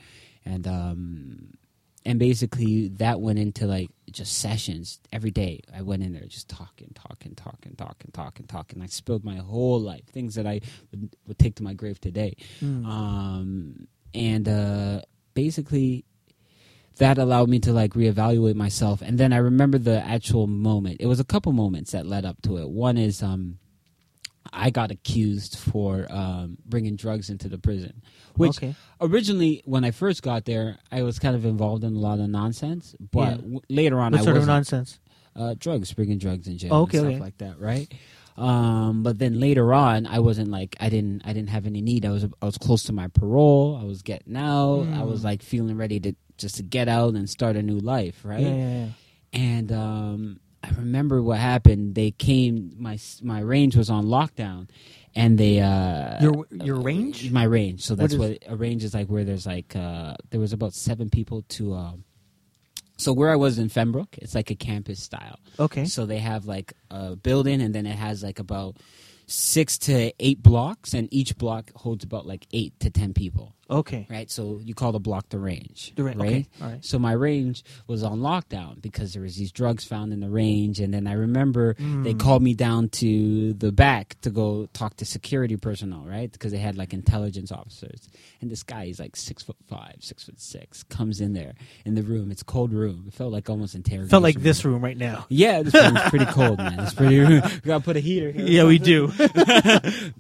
[0.46, 1.54] and um,
[2.06, 5.62] and basically that went into like just sessions every day.
[5.76, 8.82] I went in there just talking, talking, talking, talking, talking, talking.
[8.82, 10.62] I spilled my whole life, things that I
[10.92, 12.36] would, would take to my grave today.
[12.62, 12.86] Mm.
[12.86, 15.02] Um, and uh,
[15.34, 16.06] basically,
[16.98, 19.02] that allowed me to like reevaluate myself.
[19.02, 20.98] And then I remember the actual moment.
[21.00, 22.70] It was a couple moments that led up to it.
[22.70, 23.58] One is um,
[24.52, 28.02] I got accused for um, bringing drugs into the prison,
[28.36, 28.76] which okay.
[29.00, 32.30] originally when I first got there, I was kind of involved in a lot of
[32.30, 32.96] nonsense.
[33.00, 33.36] But Yeah.
[33.38, 35.00] w- later on, What I sort of wasn't nonsense?
[35.36, 37.22] uh, drugs, bringing drugs in jail, okay, and stuff okay.
[37.24, 37.92] like that, right?
[38.36, 42.06] Um, but then later on, I wasn't like I didn't I didn't have any need.
[42.06, 43.78] I was I was close to my parole.
[43.80, 44.88] I was getting out.
[44.94, 45.26] I was Mm.
[45.26, 48.42] like feeling ready to just to get out and start a new life, right?
[48.42, 48.88] Yeah, yeah, yeah.
[49.34, 51.96] And um, I remember what happened.
[51.96, 52.74] They came.
[52.78, 54.70] My my range was on lockdown,
[55.14, 57.30] and they uh, Your your range?
[57.32, 57.82] my range.
[57.82, 59.08] So that's is- what, a range is like.
[59.08, 61.74] Where there's like uh, there was about seven people to.
[61.74, 62.04] Um,
[62.98, 65.40] so where I was in Fenbrook, it's like a campus style.
[65.60, 65.84] Okay.
[65.86, 68.78] So they have like a building, and then it has like about
[69.28, 73.56] six to eight blocks, and each block holds about like eight to ten people.
[73.74, 74.08] Okay.
[74.10, 74.30] Right.
[74.32, 75.94] So you call the block the range.
[75.96, 76.20] The ra- right.
[76.30, 76.86] okay, all right.
[76.86, 80.80] So my range was on lockdown because there was these drugs found in the range,
[80.80, 82.04] and then I remember Mm.
[82.04, 86.32] they called me down to the back to go talk to security personnel, right?
[86.32, 88.08] Because they had like intelligence officers,
[88.42, 91.54] and this guy he's like six foot five, six foot six, comes in there
[91.86, 92.30] in the room.
[92.32, 93.06] It's a cold room.
[93.08, 94.10] It felt like almost interrogation.
[94.10, 94.44] Felt like room.
[94.44, 95.26] this room right now.
[95.30, 96.80] Yeah, this room's pretty cold, man.
[96.80, 97.20] It's pretty.
[97.24, 98.46] we gotta put a heater here.
[98.46, 99.08] Yeah, we do.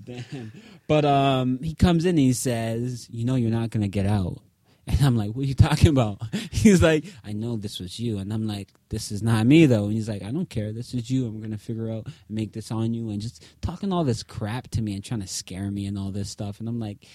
[0.03, 0.51] Damn.
[0.87, 4.39] But um, he comes in and he says, "You know, you're not gonna get out."
[4.85, 8.17] And I'm like, "What are you talking about?" He's like, "I know this was you,"
[8.17, 10.73] and I'm like, "This is not me, though." And he's like, "I don't care.
[10.73, 11.25] This is you.
[11.25, 14.67] I'm gonna figure out and make this on you," and just talking all this crap
[14.71, 16.59] to me and trying to scare me and all this stuff.
[16.59, 17.05] And I'm like.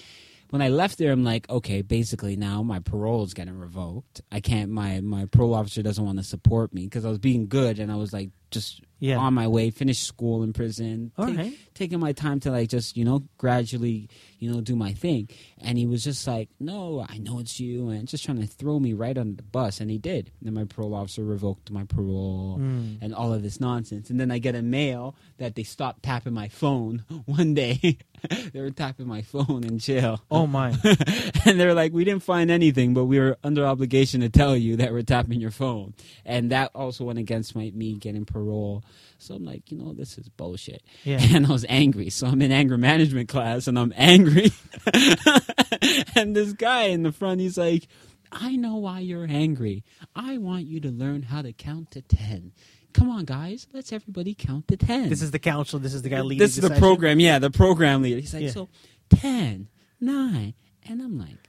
[0.51, 4.23] When I left there, I'm like, okay, basically now my parole is getting revoked.
[4.33, 4.71] I can't.
[4.71, 7.93] My my parole officer doesn't want to support me because I was being good and
[7.93, 9.19] I was like just Yeah.
[9.19, 11.53] on my way, finished school in prison, take- right.
[11.75, 14.09] taking my time to like just you know gradually
[14.41, 15.29] you know do my thing
[15.61, 18.79] and he was just like no i know it's you and just trying to throw
[18.79, 21.83] me right under the bus and he did and then my parole officer revoked my
[21.85, 22.99] parole Mm.
[23.01, 26.33] and all of this nonsense and then i get a mail that they stopped tapping
[26.35, 27.99] my phone one day
[28.53, 30.71] they were tapping my phone in jail Oh my.
[31.45, 34.75] and they're like, we didn't find anything, but we were under obligation to tell you
[34.77, 35.95] that we're tapping your phone.
[36.25, 38.85] And that also went against my me getting parole.
[39.19, 40.83] So I'm like, you know, this is bullshit.
[41.05, 41.19] Yeah.
[41.35, 42.11] And I was angry.
[42.11, 44.53] So I'm in anger management class and I'm angry.
[46.15, 47.89] and this guy in the front, he's like,
[48.31, 49.85] I know why you're angry.
[50.15, 52.53] I want you to learn how to count to 10.
[52.93, 53.67] Come on, guys.
[53.73, 55.79] Let's everybody count to 10 This is the council.
[55.79, 56.39] This is the guy leading.
[56.39, 56.81] this is the session.
[56.81, 57.21] program.
[57.21, 58.21] Yeah, the program leader.
[58.21, 58.51] He's like, Yeah.
[58.51, 58.69] so
[59.11, 59.69] 10,
[60.01, 60.55] 9.
[60.89, 61.49] And I'm like,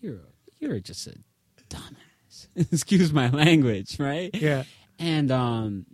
[0.00, 0.20] you're
[0.58, 1.14] you're just a
[1.68, 2.46] dumbass.
[2.72, 4.30] Excuse my language, right?
[4.34, 4.64] Yeah.
[4.98, 5.86] And um,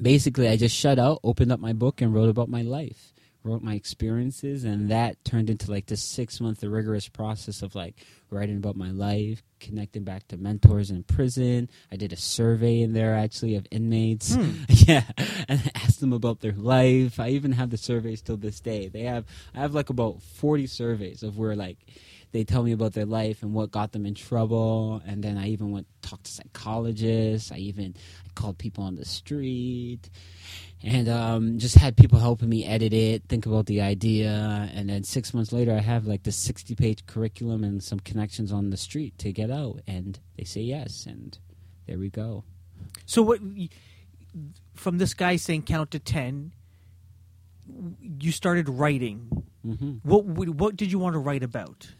[0.00, 3.62] basically, I just shut out, opened up my book, and wrote about my life, wrote
[3.62, 7.94] my experiences, and that turned into like this six month rigorous process of like
[8.30, 11.68] writing about my life, connecting back to mentors in prison.
[11.92, 14.34] I did a survey in there actually of inmates.
[14.34, 14.52] Hmm.
[14.68, 15.04] yeah,
[15.48, 17.20] and I asked them about their life.
[17.20, 18.88] I even have the surveys till this day.
[18.88, 21.78] They have I have like about forty surveys of where like
[22.34, 25.00] they tell me about their life and what got them in trouble.
[25.06, 27.52] And then I even went talked to psychologists.
[27.52, 27.94] I even
[28.26, 30.10] I called people on the street,
[30.82, 34.68] and um, just had people helping me edit it, think about the idea.
[34.74, 38.70] And then six months later, I have like the sixty-page curriculum and some connections on
[38.70, 41.38] the street to get out, and they say yes, and
[41.86, 42.42] there we go.
[43.06, 43.38] So what?
[44.74, 46.50] From this guy saying count to ten,
[48.20, 49.44] you started writing.
[49.62, 51.94] hmm What what did you want to write about?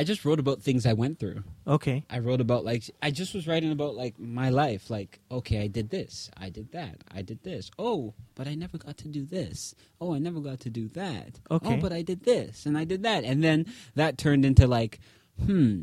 [0.00, 1.44] I just wrote about things I went through.
[1.66, 2.06] Okay.
[2.08, 4.88] I wrote about like I just was writing about like my life.
[4.88, 7.70] Like, okay, I did this, I did that, I did this.
[7.78, 9.74] Oh, but I never got to do this.
[10.00, 11.38] Oh, I never got to do that.
[11.50, 11.74] Okay.
[11.74, 15.00] Oh, but I did this and I did that, and then that turned into like,
[15.44, 15.82] hmm,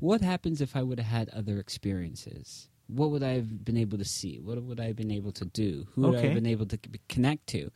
[0.00, 2.68] what happens if I would have had other experiences?
[2.88, 4.40] What would I have been able to see?
[4.40, 5.86] What would I have been able to do?
[5.94, 7.70] Who would I have been able to connect to?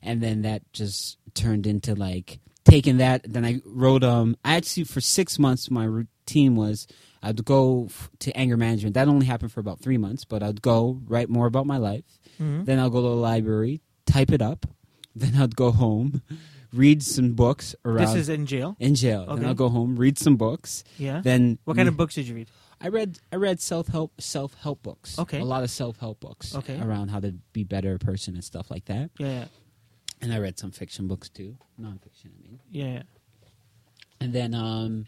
[0.00, 3.22] And then that just turned into like taking that.
[3.30, 4.02] Then I wrote.
[4.04, 6.86] Um, I actually for six months my routine was
[7.22, 8.94] I'd go f- to anger management.
[8.94, 12.04] That only happened for about three months, but I'd go write more about my life.
[12.40, 12.64] Mhm.
[12.66, 14.66] Then I'll go to the library, type it up.
[15.16, 16.22] Then I'd go home,
[16.72, 18.06] read some books around.
[18.08, 18.74] This is in jail.
[18.80, 19.26] in jail.
[19.36, 20.82] Then I'll go home, read some books.
[20.98, 21.20] Yeah.
[21.22, 22.48] Then what kind of books did you read?
[22.80, 25.16] I read I read self help self help books.
[25.20, 25.38] Okay.
[25.38, 26.52] A lot of self help books.
[26.54, 26.80] Okay.
[26.80, 29.10] Around how to be better person and stuff like that.
[29.18, 29.26] Yeah.
[29.28, 29.44] Yeah.
[30.24, 31.56] And I read some fiction books too.
[31.78, 32.60] Nonfiction, I mean.
[32.70, 32.84] Yeah.
[32.86, 33.02] yeah.
[34.20, 35.04] And then um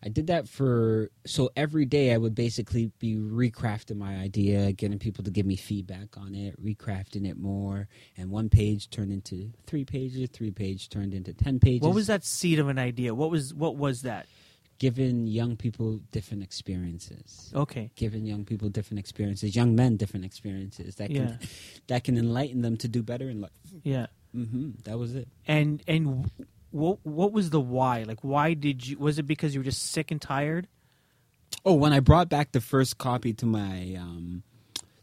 [0.00, 5.00] I did that for so every day I would basically be recrafting my idea, getting
[5.00, 9.50] people to give me feedback on it, recrafting it more, and one page turned into
[9.66, 11.82] three pages, three page turned into ten pages.
[11.82, 13.12] What was that seed of an idea?
[13.12, 14.26] What was what was that?
[14.78, 17.50] Giving young people different experiences.
[17.52, 17.90] Okay.
[17.96, 21.46] Giving young people different experiences, young men different experiences that can Yeah.
[21.88, 23.50] that can enlighten them to do better in life.
[23.82, 24.06] Yeah.
[24.32, 25.28] Hmm That was it.
[25.46, 26.30] And and
[26.70, 28.02] what what was the why?
[28.04, 30.68] Like why did you was it because you were just sick and tired?
[31.64, 34.42] Oh, when I brought back the first copy to my um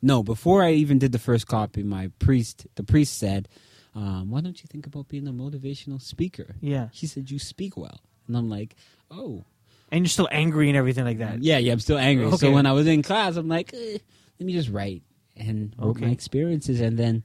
[0.02, 3.48] no, before I even did the first copy, my priest the priest said,
[3.96, 6.56] um, why don't you think about being a motivational speaker?
[6.62, 6.90] Yeah.
[6.92, 8.00] He said you speak well.
[8.28, 8.76] And I'm like,
[9.12, 9.46] Oh.
[9.92, 11.42] And you're still angry and everything like that.
[11.44, 12.26] Yeah, yeah, I'm still angry.
[12.26, 12.38] Okay.
[12.38, 14.00] So when I was in class, I'm like, eh,
[14.40, 15.04] let me just write
[15.38, 17.24] and wrote my experiences and then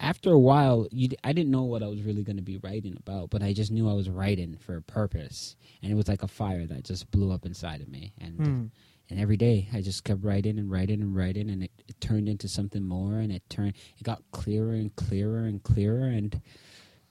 [0.00, 2.96] after a while, you, I didn't know what I was really going to be writing
[2.98, 6.22] about, but I just knew I was writing for a purpose, and it was like
[6.22, 8.12] a fire that just blew up inside of me.
[8.20, 8.64] And Hmm.
[9.08, 12.28] and every day I just kept writing and writing and writing and it, it turned
[12.28, 16.08] into something more and it turned it got clearer and clearer and clearer.
[16.08, 16.40] And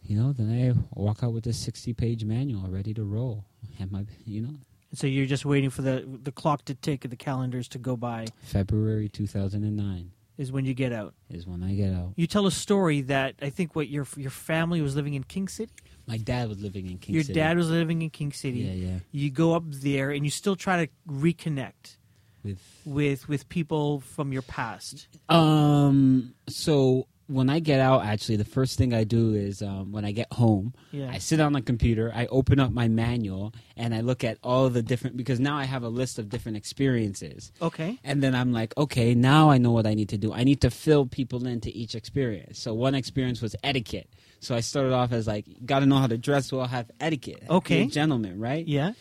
[0.03, 3.45] you know then I walk out with this 60 page manual ready to roll.
[3.79, 4.55] And my you know.
[4.93, 8.27] So you're just waiting for the the clock to tick, the calendars to go by.
[8.43, 11.13] February 2009 is when you get out.
[11.29, 12.13] is when I get out.
[12.15, 15.47] You tell a story that I think what your your family was living in King
[15.47, 15.71] City.
[16.07, 17.39] My dad was living in King your City.
[17.39, 18.59] Your dad was living in King City.
[18.59, 21.97] yeah yeah You go up there and you still try to reconnect
[22.43, 25.07] with with with people from your past.
[25.29, 30.05] um so when I get out actually the first thing I do is um, when
[30.05, 31.09] I get home Yeah.
[31.11, 34.69] I sit on the computer, I open up my manual, and I look at all
[34.69, 37.51] the different because now I have a list of different experiences.
[37.61, 37.99] okay.
[38.03, 40.33] And then I'm like, okay, now I know what I need to do.
[40.33, 42.59] I need to fill people into each experience.
[42.59, 44.09] So one experience was etiquette.
[44.39, 47.43] So I started off as like, got to know how to dress well, have etiquette.
[47.49, 47.81] Okay.
[47.83, 48.67] Be a gentleman, right?
[48.67, 48.91] Yeah.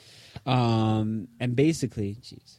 [0.47, 2.59] Um, and basically, jeez.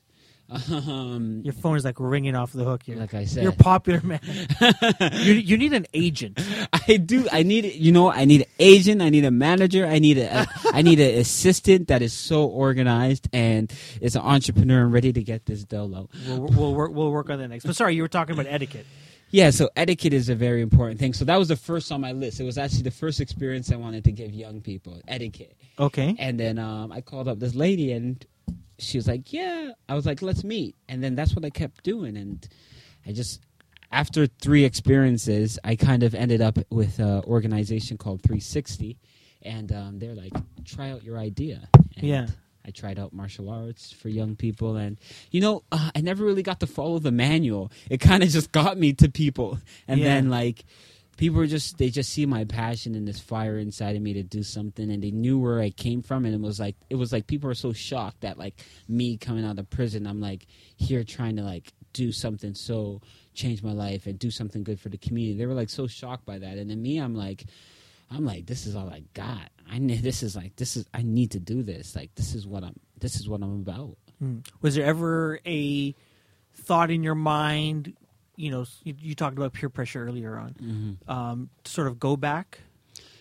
[0.50, 2.98] Um, Your phone is like ringing off the hook here.
[2.98, 4.20] like I said, You're a popular man.
[5.14, 6.40] you, you need an agent.
[6.88, 7.28] I do.
[7.32, 9.02] I need, you know, I need an agent.
[9.02, 9.86] I need a manager.
[9.86, 14.84] I need a, I need an assistant that is so organized and is an entrepreneur
[14.84, 16.10] and ready to get this dolo.
[16.28, 16.92] We'll, we'll work.
[16.94, 17.66] We'll work on that next.
[17.66, 18.86] But sorry, you were talking about etiquette.
[19.32, 21.14] Yeah, so etiquette is a very important thing.
[21.14, 22.40] So that was the first on my list.
[22.40, 25.58] It was actually the first experience I wanted to give young people etiquette.
[25.80, 26.16] Okay.
[26.20, 28.24] And then um, I called up this lady, and
[28.78, 31.84] she was like, "Yeah." I was like, "Let's meet." And then that's what I kept
[31.84, 32.48] doing, and
[33.06, 33.42] I just.
[33.92, 38.98] After three experiences, I kind of ended up with an organization called 360,
[39.44, 40.34] and um, they're like,
[40.66, 42.28] "Try out your idea." And Yeah.
[42.68, 45.00] I tried out martial arts for young people, and
[45.32, 47.72] you know, uh, I never really got to follow the manual.
[47.90, 50.06] It kind of just got me to people, and Yeah.
[50.16, 50.66] then like
[51.18, 54.24] people were just they just see my passion and this fire inside of me to
[54.24, 57.12] do something, and they knew where I came from, and it was like it was
[57.12, 61.04] like people were so shocked that like me coming out of prison, I'm like here
[61.04, 63.02] trying to like do something so
[63.34, 65.38] change my life and do something good for the community.
[65.38, 67.46] They were like so shocked by that, and then me, I'm like.
[68.12, 69.50] I'm like, this is all I got.
[69.68, 71.96] I need this is like this is I need to do this.
[71.96, 73.98] Like this is what I'm this is what I'm about.
[74.20, 74.40] Hmm.
[74.62, 75.96] Was there ever a
[76.54, 77.96] thought in your mind?
[78.36, 80.56] You know, you, you talked about peer pressure earlier on.
[80.62, 81.12] Mm-hmm.
[81.12, 82.60] Um, to sort of go back.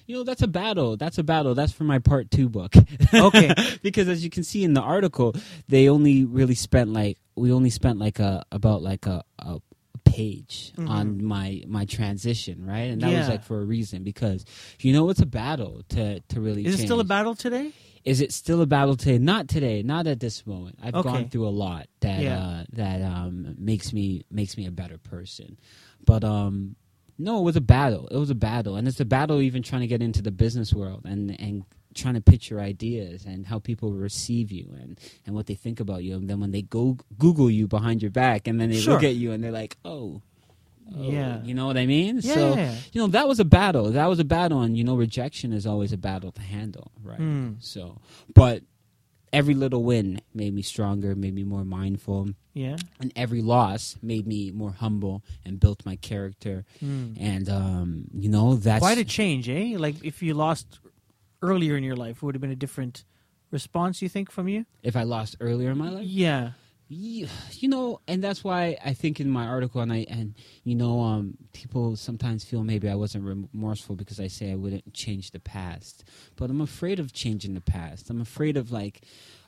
[0.06, 0.96] You know, that's a battle.
[0.98, 1.54] That's a battle.
[1.54, 2.74] That's for my part two book.
[3.14, 3.54] Okay.
[3.82, 5.34] because as you can see in the article,
[5.68, 9.60] they only really spent like we only spent like a about like a, a
[10.04, 10.88] page Mhm.
[10.90, 12.90] on my my transition, right?
[12.90, 14.44] And that was like for a reason because
[14.80, 16.66] you know it's a battle to to really.
[16.66, 17.72] Is it still a battle today?
[18.04, 19.18] Is it still a battle today?
[19.18, 19.82] Not today.
[19.82, 20.78] Not at this moment.
[20.82, 21.08] I've Okay.
[21.08, 22.38] gone through a lot that Yeah.
[22.38, 25.58] uh, that um, makes me makes me a better person.
[26.04, 26.76] But um,
[27.18, 28.06] no, it was a battle.
[28.08, 30.74] It was a battle, and it's a battle even trying to get into the business
[30.74, 31.64] world and and
[31.94, 35.80] trying to pitch your ideas and how people receive you and and what they think
[35.80, 36.14] about you.
[36.16, 39.14] And then when they go Google you behind your back, and then they look at
[39.14, 40.20] you and they're like, oh.
[40.96, 41.42] Oh," Yeah.
[41.44, 42.16] you know what I mean.
[42.22, 42.34] Yeah.
[42.34, 42.54] So
[42.92, 43.90] you know that was a battle.
[43.92, 47.18] That was a battle, and you know rejection is always a battle to handle, right?
[47.18, 47.52] Hmm.
[47.60, 47.98] So,
[48.34, 48.62] but
[49.32, 52.76] every little win made me stronger, made me more mindful, Yeah.
[53.00, 56.64] and every loss made me more humble and built my character.
[56.80, 57.14] Hmm.
[57.18, 59.74] And um, you know that's Quite a change, eh?
[59.76, 60.78] Like if you lost
[61.42, 63.04] earlier in your life, it would have been a different
[63.50, 64.00] response.
[64.02, 64.66] You think from you?
[64.82, 66.04] if I lost earlier in my life.
[66.06, 66.50] Yeah.
[66.88, 70.74] Yeah, you know, and that's why I think in my article, and I and you
[70.74, 75.30] know, um, people sometimes feel maybe I wasn't remorseful because I say I wouldn't change
[75.30, 76.04] the past,
[76.36, 78.10] but I'm afraid of changing the past.
[78.10, 79.00] I'm afraid of like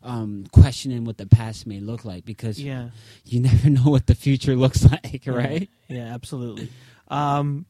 [0.03, 2.89] um, questioning what the past may look like because Yeah.
[3.27, 5.69] you never know what the future looks like, right?
[5.89, 6.71] Yeah, absolutely.
[7.09, 7.67] Um,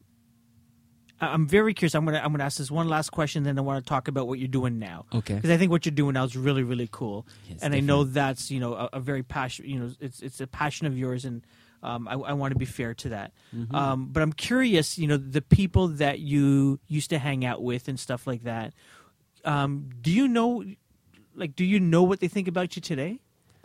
[1.19, 1.95] I'm very curious.
[1.95, 4.27] I'm gonna I'm gonna ask this one last question, then I want to talk about
[4.27, 5.05] what you're doing now.
[5.13, 5.35] Okay.
[5.35, 8.03] Because I think what you're doing now is really really cool, It's and I know
[8.03, 9.67] that's you know a, a very passion.
[9.67, 11.41] You know, it's it's a passion of yours, and
[11.81, 13.31] um, I, I want to be fair to that.
[13.55, 13.75] Mm-hmm.
[13.75, 14.97] Um, but I'm curious.
[14.97, 18.73] You know, the people that you used to hang out with and stuff like that.
[19.43, 20.63] Um, do you know,
[21.35, 23.21] like, do you know what they think about you today?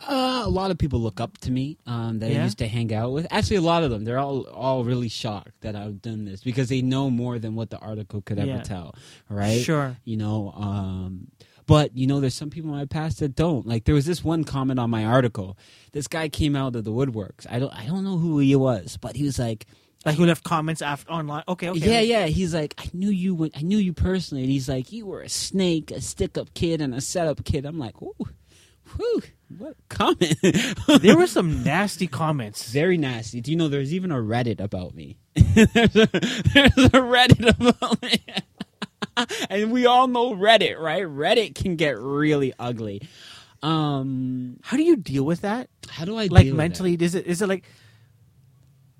[0.07, 2.93] Uh, a lot of people look up to me um, that I used to hang
[2.93, 3.27] out with.
[3.31, 4.03] Actually, a lot of them.
[4.05, 7.69] They're all all really shocked that I've done this because they know more than what
[7.69, 8.61] the article could ever Yeah.
[8.61, 8.95] tell.
[9.29, 9.61] Right?
[9.61, 9.97] Sure.
[10.03, 10.53] You know.
[10.55, 11.27] Um,
[11.65, 13.65] but you know, there's some people in my past that don't.
[13.65, 15.57] Like there was this one comment on my article.
[15.93, 17.45] This guy came out of the woodworks.
[17.49, 19.65] I don't I don't know who he was, but he was like,
[20.05, 21.43] Like who left comments after online?
[21.47, 21.79] Okay, okay.
[21.79, 22.25] yeah, yeah.
[22.25, 23.33] He's like, I knew you.
[23.35, 24.43] When, I knew you personally.
[24.43, 27.65] And he's like, you were a snake, a stick-up kid, and a set-up kid.
[27.65, 28.13] I'm like, ooh,
[28.95, 29.21] whew,
[29.57, 30.35] what comment?
[31.01, 32.71] There were some nasty comments.
[32.71, 33.41] Very nasty.
[33.41, 35.17] Do you know there's even a Reddit about me?
[35.35, 38.23] there's, a, there's a Reddit about me.
[39.49, 41.03] and we all know Reddit, right?
[41.03, 43.01] Reddit can get really ugly.
[43.61, 45.69] Um, How do you deal with that?
[45.89, 47.63] how do I Like deal mentally, is it is it like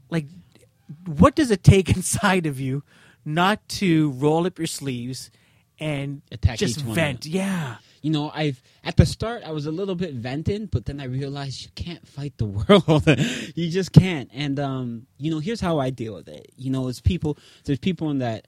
[0.09, 0.27] like
[1.05, 2.83] what does it take inside of you
[3.25, 5.31] not to roll up your sleeves
[5.79, 7.25] and Attack just each one vent?
[7.25, 7.77] Yeah.
[8.03, 11.05] You know, I've at the start I was a little bit venting, but then I
[11.05, 13.03] realized you can't fight the world.
[13.55, 14.29] you just can't.
[14.33, 16.51] And um, you know, here's how I deal with it.
[16.57, 17.37] You know, it's people.
[17.63, 18.47] There's people in that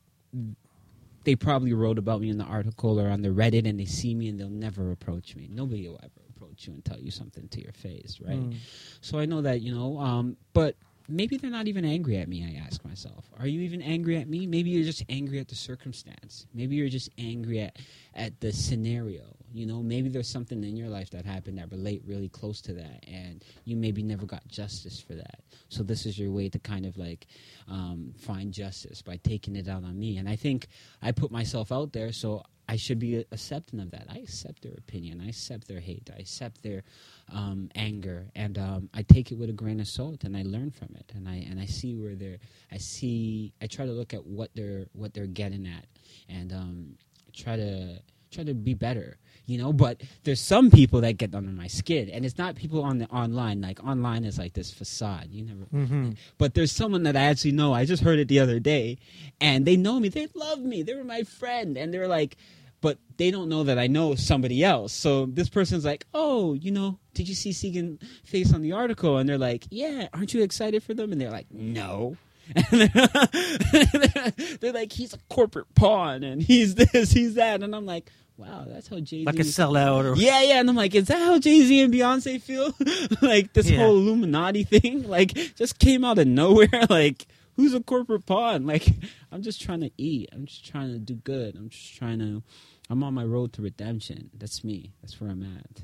[1.23, 4.13] they probably wrote about me in the article or on the Reddit, and they see
[4.13, 5.49] me and they'll never approach me.
[5.49, 8.37] Nobody will ever approach you and tell you something to your face, right?
[8.37, 8.55] Mm.
[8.99, 10.75] So I know that you know, um, but
[11.07, 12.43] maybe they're not even angry at me.
[12.43, 14.47] I ask myself, are you even angry at me?
[14.47, 16.47] Maybe you're just angry at the circumstance.
[16.53, 17.77] Maybe you're just angry at
[18.13, 19.23] at the scenario.
[19.55, 22.73] You know, maybe there's something in your life that happened that relate really close to
[22.73, 25.39] that, and you maybe never got justice for that.
[25.69, 27.27] So this is your way to kind of like
[27.69, 30.17] um, find justice by taking it out on me.
[30.17, 30.67] And I think
[31.01, 34.07] I put myself out there, so I should be accepting of that.
[34.09, 35.21] I accept their opinion.
[35.21, 36.09] I accept their hate.
[36.13, 36.83] I accept their
[37.31, 40.71] um, anger, and um, I take it with a grain of salt, and I learn
[40.71, 42.39] from it, and I and I see where they're.
[42.73, 43.53] I see.
[43.61, 45.85] I try to look at what they're what they're getting at,
[46.27, 46.97] and um,
[47.33, 49.17] try to try to be better.
[49.45, 52.81] You know, but there's some people that get under my skin, and it's not people
[52.83, 53.61] on the online.
[53.61, 55.27] Like online is like this facade.
[55.31, 55.65] You never.
[55.73, 56.11] Mm-hmm.
[56.37, 57.73] But there's someone that I actually know.
[57.73, 58.97] I just heard it the other day,
[59.39, 60.09] and they know me.
[60.09, 60.81] They love me.
[60.81, 62.37] They were my friend, and they're like,
[62.81, 64.93] but they don't know that I know somebody else.
[64.93, 69.17] So this person's like, oh, you know, did you see Segun face on the article?
[69.17, 71.11] And they're like, yeah, aren't you excited for them?
[71.11, 72.17] And they're like, no.
[72.53, 77.87] And they're, they're like, he's a corporate pawn, and he's this, he's that, and I'm
[77.87, 79.25] like, wow, that's how Jay Z.
[79.25, 81.93] Like a sellout or Yeah, yeah, and I'm like, is that how Jay Z and
[81.93, 82.73] Beyonce feel?
[83.21, 83.79] like this Yeah.
[83.79, 86.69] whole Illuminati thing, like just came out of nowhere.
[86.89, 88.65] like, who's a corporate pawn?
[88.65, 88.87] Like,
[89.31, 90.29] I'm just trying to eat.
[90.33, 91.55] I'm just trying to do good.
[91.55, 92.43] I'm just trying to.
[92.89, 94.29] I'm on my road to redemption.
[94.37, 94.91] That's me.
[95.01, 95.81] That's where I'm at.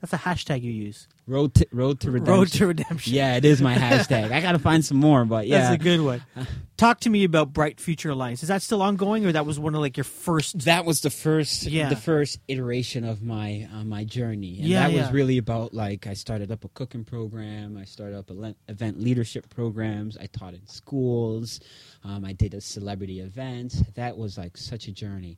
[0.00, 1.08] That's a hashtag you use.
[1.26, 2.34] Road to road to redemption.
[2.38, 3.12] Road to redemption.
[3.14, 4.30] Yeah, it is my hashtag.
[4.30, 6.22] I gotta find some more, but yeah, That's a good one.
[6.76, 8.42] Talk to me about Bright Future Alliance.
[8.44, 10.60] Is that still ongoing, or that was one of like your first?
[10.66, 11.88] that was the first Yeah.
[11.88, 15.02] the first iteration of my uh, my journey and Yeah, that yeah.
[15.02, 19.00] was really about like i started up a cooking program i started up ele- event
[19.00, 21.60] leadership programs i taught in schools
[22.04, 25.36] um, i did a celebrity event that was like such a journey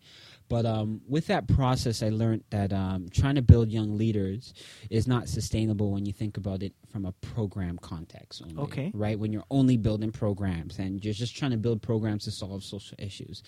[0.51, 4.53] but um, with that process i learned that um, trying to build young leaders
[4.91, 8.91] is not sustainable when you think about it from a program context only, Okay.
[8.93, 9.17] right?
[9.19, 12.97] When you're only building programs and you're just trying to build programs to solve social
[12.99, 13.43] issues.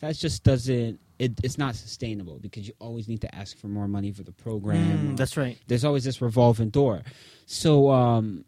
[0.00, 3.86] That just doesn't it, it's not sustainable because you always need to ask for more
[3.88, 5.12] money for the program.
[5.12, 5.56] Mm, that's right.
[5.68, 7.02] there's always this revolving door.
[7.46, 8.44] So um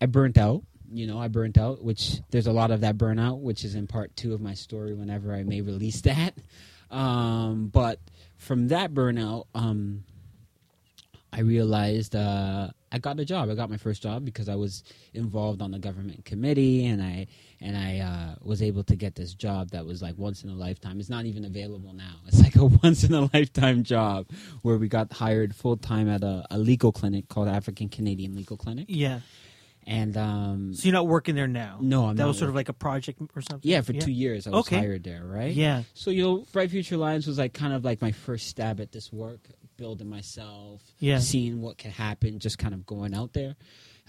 [0.00, 3.40] i burnt out you know i burnt out which there's a lot of that burnout
[3.40, 6.34] which is in part two of my story whenever i may release that
[6.94, 7.98] um but
[8.36, 10.04] from that burnout um
[11.34, 13.50] I realized uh, I got a job.
[13.50, 17.26] I got my first job because I was involved on the government committee, and I
[17.60, 20.54] and I uh, was able to get this job that was like once in a
[20.54, 21.00] lifetime.
[21.00, 22.20] It's not even available now.
[22.28, 24.26] It's like a once in a lifetime job
[24.62, 28.56] where we got hired full time at a, a legal clinic called African Canadian Legal
[28.56, 29.18] Clinic, Yeah.
[29.86, 31.78] And um, So you're not working there now.
[31.80, 33.70] No, I'm That was sort of like a project or something.
[33.70, 34.78] yeah, for two years I was Okay.
[34.78, 35.54] hired there, right?
[35.54, 35.82] Yeah.
[35.94, 38.92] So you know, Bright Future Alliance was like kind of like my first stab at
[38.92, 39.40] this work,
[39.76, 41.18] building myself, Yeah.
[41.18, 43.56] seeing what could happen, just kind of going out there.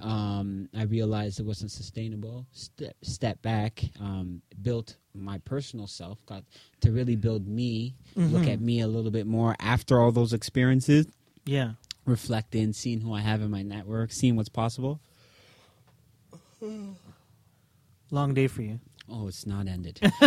[0.01, 2.45] Um, I realized it wasn't sustainable.
[2.51, 6.43] Step step back, um, built my personal self, got
[6.81, 8.53] to really build me, look Mhm.
[8.53, 11.07] at me a little bit more after all those experiences,
[11.45, 11.73] Yeah.
[12.05, 14.99] reflecting, seeing who I have in my network, seeing what's possible.
[18.11, 18.79] Long day for you.
[19.09, 19.99] Oh, it's not ended,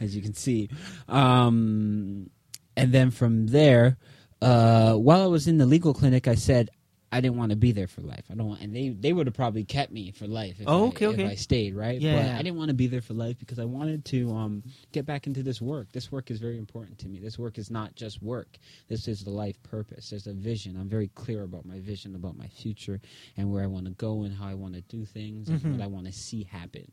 [0.00, 0.68] as you can see.
[1.08, 2.30] Um,
[2.76, 3.96] and then from there,
[4.40, 6.70] uh, while I was in the legal clinic, I said
[7.10, 8.24] I didn't want to be there for life.
[8.30, 10.60] I don't, want, and they they would have probably kept me for life.
[10.60, 11.24] If Oh, I, okay, okay.
[11.24, 11.98] If I stayed, right?
[12.00, 12.16] Yeah.
[12.22, 15.06] But I didn't want to be there for life because I wanted to um, get
[15.06, 15.90] back into this work.
[15.92, 17.18] This work is very important to me.
[17.18, 18.58] This work is not just work.
[18.88, 20.10] This is the life purpose.
[20.10, 20.76] There's a vision.
[20.78, 23.00] I'm very clear about my vision, about my future,
[23.38, 25.64] and where I want to go, and how I want to do things, Mhm.
[25.64, 26.90] and what I want to see happen.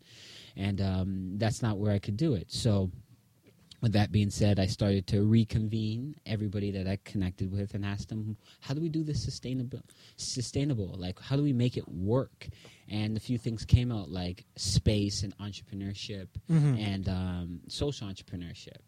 [0.56, 2.52] And um, that's not where I could do it.
[2.52, 2.90] So
[3.86, 8.10] with that being said, I started to reconvene everybody that I connected with and asked
[8.10, 9.84] them, how do we do this sustainable?
[10.18, 12.48] Sustainable, like how do we make it work?
[12.90, 16.80] And a few things came out like space and entrepreneurship Mhm.
[16.80, 18.82] and um, social entrepreneurship.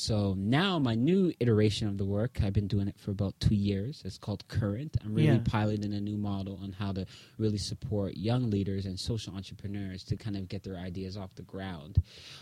[0.00, 3.54] So now my new iteration of the work, I've been doing it for about two
[3.54, 4.00] years.
[4.06, 4.96] It's called Currant.
[5.04, 5.42] I'm really Yeah.
[5.44, 7.04] piloting a new model on how to
[7.36, 11.42] really support young leaders and social entrepreneurs to kind of get their ideas off the
[11.42, 11.98] ground.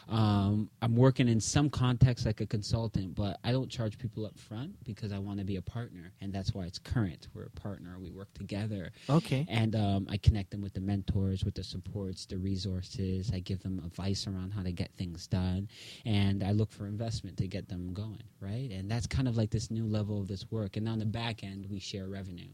[0.08, 4.38] Um, I'm working in some contexts like a consultant, but I don't charge people up
[4.38, 7.26] front because I want to be a partner, and that's why it's Currant.
[7.34, 7.98] We're a partner.
[7.98, 9.44] We work together Okay.
[9.48, 13.32] and um, I connect them with the mentors, with the supports, the resources.
[13.34, 15.68] I give them advice around how to get things done,
[16.04, 18.22] and I look for investment to get them going.
[18.40, 20.76] Right, and that's kind of like this new level of this work.
[20.76, 22.48] And on the back end, we share revenue.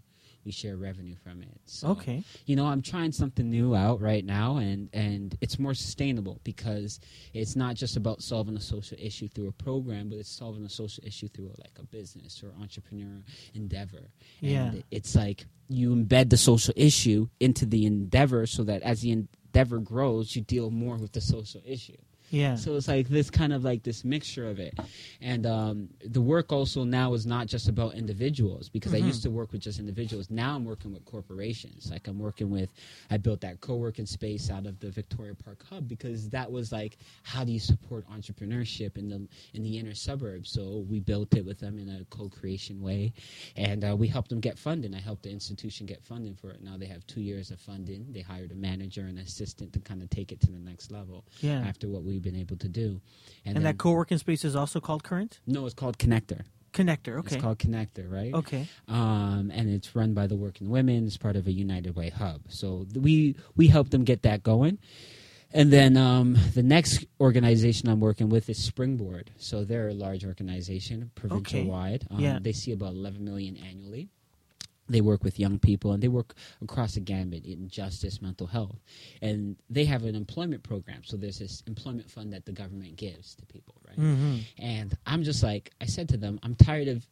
[0.45, 1.59] We share revenue from it.
[1.65, 2.23] So, Okay.
[2.45, 7.01] you know, I'm trying something new out right now, and and it's more sustainable because
[7.33, 10.69] it's not just about solving a social issue through a program, but it's solving a
[10.69, 13.23] social issue through like a business or entrepreneur
[13.55, 14.11] endeavor.
[14.41, 14.67] Yeah.
[14.67, 19.13] And it's like you embed the social issue into the endeavor so that as the
[19.13, 21.97] endeavor grows, you deal more with the social issue.
[22.31, 22.57] Yeah.
[22.57, 24.79] So it's like this kind of like this mixture of it.
[25.21, 29.07] And um, the work also now is not just about individuals because I Mhm.
[29.07, 30.31] used to work with just individuals.
[30.31, 31.91] Now I'm working with corporations.
[31.91, 32.73] Like I'm working with,
[33.11, 36.73] I built that co working space out of the Victoria Park Hub because that was
[36.73, 40.51] like, how do you support entrepreneurship in the in the inner suburbs?
[40.51, 43.13] So we built it with them in a co creation way.
[43.57, 44.95] And uh, we helped them get funding.
[44.95, 46.63] I helped the institution get funding for it.
[46.63, 48.07] Now they have two years of funding.
[48.11, 51.25] They hired a manager and assistant to kind of take it to the next level
[51.41, 51.61] yeah.
[51.61, 53.01] after what we've been able to do.
[53.45, 56.43] And, then- that co-working space is also called Currant no, it's called Connector.
[56.73, 57.19] Connector.
[57.21, 57.37] Okay.
[57.37, 58.35] It's called Connector, right?
[58.35, 58.67] okay.
[58.89, 61.07] Um, and it's run by the Working Women.
[61.07, 62.41] It's part of a United Way hub.
[62.49, 64.79] So we we help them get that going.
[65.53, 69.31] And then um, the next organization I'm working with is Springboard.
[69.37, 72.05] So they're a large organization, provincial wide.
[72.11, 72.39] Um, Yeah.
[72.43, 74.09] They see about 11 million annually.
[74.89, 78.79] They work with young people and they work across the gambit in justice, mental health.
[79.23, 81.03] And they have an employment program.
[81.05, 83.97] So there's this employment fund that the government gives to people, right?
[83.97, 87.07] hmm And I'm just like, I said to them, I'm tired of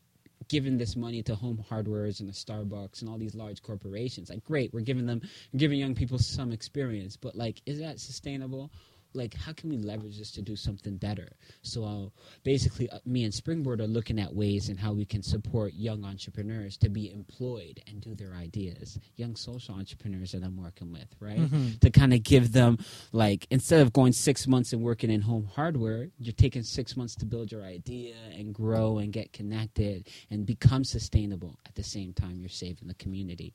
[0.48, 4.28] giving this money to home hardwares and the Starbucks and all these large corporations.
[4.28, 8.00] Like, great, we're giving them, we're giving young people some experience, but like, is that
[8.00, 8.70] sustainable?
[9.14, 11.28] Like, how can we leverage this to do something better?
[11.62, 12.08] So, uh,
[12.44, 16.04] basically, uh, me and Springboard are looking at ways and how we can support young
[16.04, 18.98] entrepreneurs to be employed and do their ideas.
[19.16, 21.38] Young social entrepreneurs that I'm working with, right?
[21.38, 21.80] Mhm.
[21.80, 22.78] to kind of give them
[23.12, 27.14] like instead of going six months and working in home hardware you're taking six months
[27.16, 32.12] to build your idea and grow and get connected and become sustainable at the same
[32.12, 33.52] time you're saving the community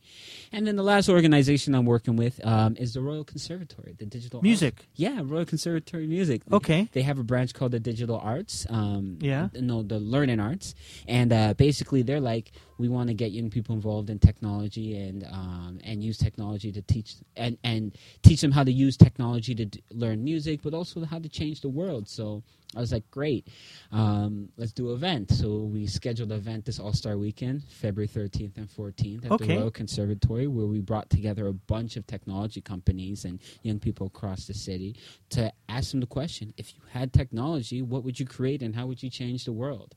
[0.51, 4.41] and then the last organization i'm working with um, is the royal conservatory the digital
[4.41, 4.76] Music.
[4.80, 4.88] Arts.
[4.95, 6.88] yeah royal conservatory music Okay.
[6.93, 9.48] they have a branch called the digital arts um, Yeah.
[9.60, 10.76] no the learning arts
[11.08, 15.23] and uh, basically they're like we want to get young people involved in technology and
[15.25, 19.65] um, and use technology to teach and and teach them how to use technology to
[19.65, 22.43] d- learn music but also how to change the world so
[22.75, 23.47] I was like, great,
[23.91, 25.32] um, let's do an event.
[25.32, 29.47] So we scheduled an event this All Star Weekend, February 13th and 14th at Okay.
[29.47, 34.07] the Royal Conservatory, where we brought together a bunch of technology companies and young people
[34.07, 34.95] across the city
[35.30, 38.86] to ask them the question: If you had technology, what would you create, and how
[38.88, 39.95] would you change the world?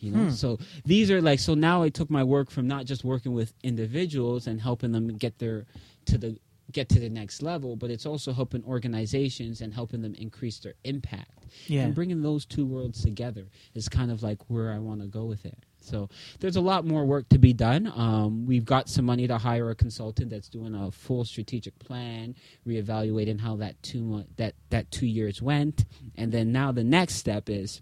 [0.00, 0.30] You know, Hmm.
[0.30, 3.52] so these are like so now I took my work from not just working with
[3.62, 5.66] individuals and helping them get their
[6.06, 6.38] to the
[6.72, 10.74] get to the next level, but it's also helping organizations and helping them increase their
[10.84, 11.44] impact.
[11.66, 11.82] Yeah.
[11.82, 15.24] And bringing those two worlds together is kind of like where I want to go
[15.24, 15.58] with it.
[15.80, 17.90] So there's a lot more work to be done.
[17.96, 22.36] Um, we've got some money to hire a consultant that's doing a full strategic plan,
[22.64, 25.86] reevaluating how that two that that two years went,
[26.16, 27.80] and then now the next step is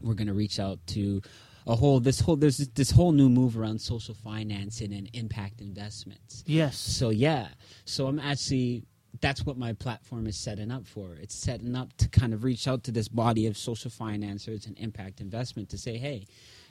[0.00, 1.22] we're going to reach out to
[1.66, 6.42] a whole this whole there's this whole new move around social financing and impact investments.
[6.46, 6.76] Yes.
[6.78, 7.48] So yeah,
[7.84, 8.84] so I'm actually
[9.20, 11.14] that's what my platform is setting up for.
[11.14, 14.78] It's setting up to kind of reach out to this body of social financiers and
[14.78, 16.26] impact investment to say, hey,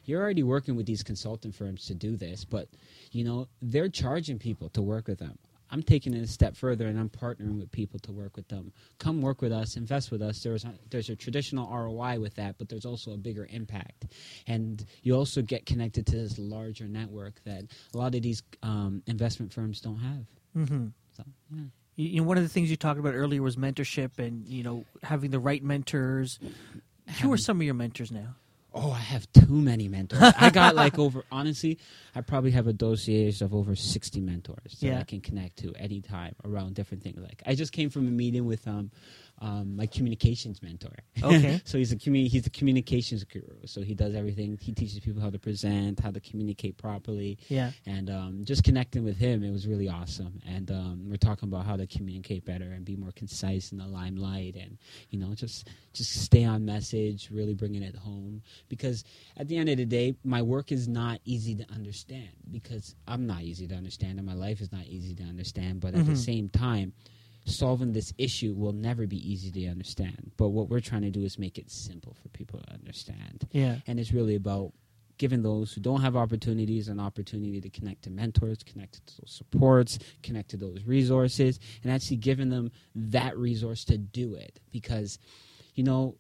[0.06, 2.68] you're already working with these consultant firms to do this, but
[3.12, 5.38] you know they're charging people to work with them.
[5.72, 8.72] I'm taking it a step further and I'm partnering with people to work with them.
[8.98, 10.42] Come work with us, invest with us.
[10.42, 14.08] There's a, there's a traditional ROI with that, but there's also a bigger impact,
[14.48, 19.04] and you also get connected to this larger network that a lot of these um,
[19.08, 20.26] investment firms don't have.
[20.58, 20.88] Mm-hmm.
[21.16, 21.62] So yeah.
[21.96, 24.64] You you know, one of the things you talked about earlier was mentorship, and you
[24.64, 26.40] know, having the right mentors.
[27.22, 28.36] Who are some of your mentors now?
[28.74, 30.22] Oh, I have too many mentors.
[30.22, 31.24] I got like over.
[31.32, 31.80] Honestly,
[32.14, 35.00] I probably have a dossier of over sixty mentors that Yeah.
[35.00, 37.20] I can connect to anytime around different things.
[37.20, 38.92] Like I just came from a meeting with um,
[39.42, 40.96] um my communications mentor.
[41.24, 41.62] Okay.
[41.66, 43.66] so he's a commu- he's a communications guru.
[43.66, 44.58] So he does everything.
[44.62, 47.72] He teaches people how to present, how to communicate properly, Yeah.
[47.86, 50.42] and um, just connecting with him, it was really awesome.
[50.48, 53.88] And um, we're talking about how to communicate better and be more concise in the
[53.88, 54.78] limelight, and
[55.10, 58.42] you know, just just stay on message, really bringing it home.
[58.68, 59.04] Because
[59.38, 63.26] at the end of the day, my work is not easy to understand because I'm
[63.26, 65.80] not easy to understand, and my life is not easy to understand.
[65.80, 66.18] But at the Mhm.
[66.18, 66.94] same time.
[67.46, 71.24] Solving this issue will never be easy to understand, but what we're trying to do
[71.24, 73.48] is make it simple for people to understand.
[73.52, 73.78] Yeah.
[73.88, 74.74] and it's really about
[75.18, 79.32] giving those who don't have opportunities an opportunity to connect to mentors connect to those
[79.32, 84.60] supports connect to those resources and actually giving them that resource to do it.
[84.72, 85.20] Because
[85.76, 86.16] you know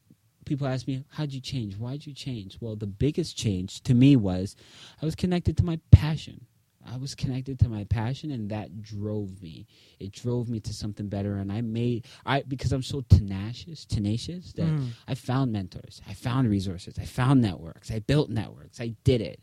[0.45, 1.77] people ask me how'd you change?
[1.77, 2.57] Why'd you change?
[2.59, 4.55] Well the biggest change to me was
[5.01, 6.45] i was connected to my passion
[6.85, 9.67] I was connected to my passion and that drove me.
[9.99, 14.53] It drove me to something better and I made I because I'm so tenacious, tenacious
[14.53, 14.89] that Mm.
[15.07, 19.39] I found mentors, I found resources, I found networks, I built networks, I did it,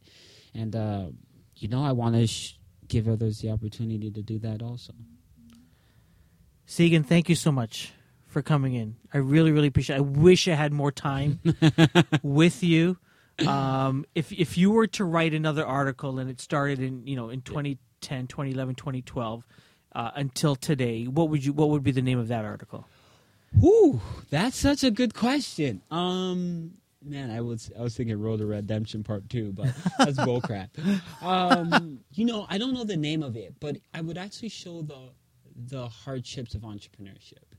[0.55, 1.07] and uh,
[1.57, 2.59] you know I want to sh-
[2.89, 4.95] give others the opportunity to do that also.
[6.67, 7.93] Segun, thank you so much
[8.27, 8.97] for coming in.
[9.15, 9.97] I really, really appreciate.
[9.97, 9.99] it.
[9.99, 11.41] I wish I had more time
[12.23, 12.99] with you.
[13.47, 17.29] Um, if if you were to write another article and it started in you know
[17.29, 19.45] in 2010, 2011, 2012
[19.93, 22.87] uh, until today, what would you what would be the name of that article?
[23.59, 25.83] Whew, that's such a good question.
[25.91, 26.73] Um,
[27.03, 30.69] man, I was I was thinking Road to Redemption Part Two, but that's bullcrap.
[31.23, 34.83] Um, you know, I don't know the name of it, but I would actually show
[34.83, 35.11] the
[35.57, 37.56] the hardships of entrepreneurship.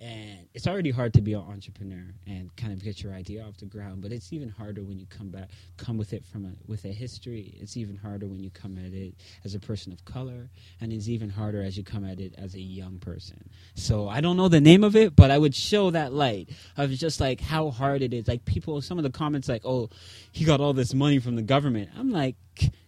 [0.00, 3.56] And it's already hard to be an entrepreneur and kind of get your idea off
[3.56, 6.52] the ground, but it's even harder when you come back, come with it from a
[6.68, 7.56] with a history.
[7.60, 11.08] It's even harder when you come at it as a person of color, and it's
[11.08, 13.50] even harder as you come at it as a young person.
[13.74, 16.90] So I don't know the name of it, but I would show that light of
[16.92, 18.28] just like how hard it is.
[18.28, 19.90] Like people, some of the comments like, "Oh,
[20.30, 22.36] he got all this money from the government." I'm like,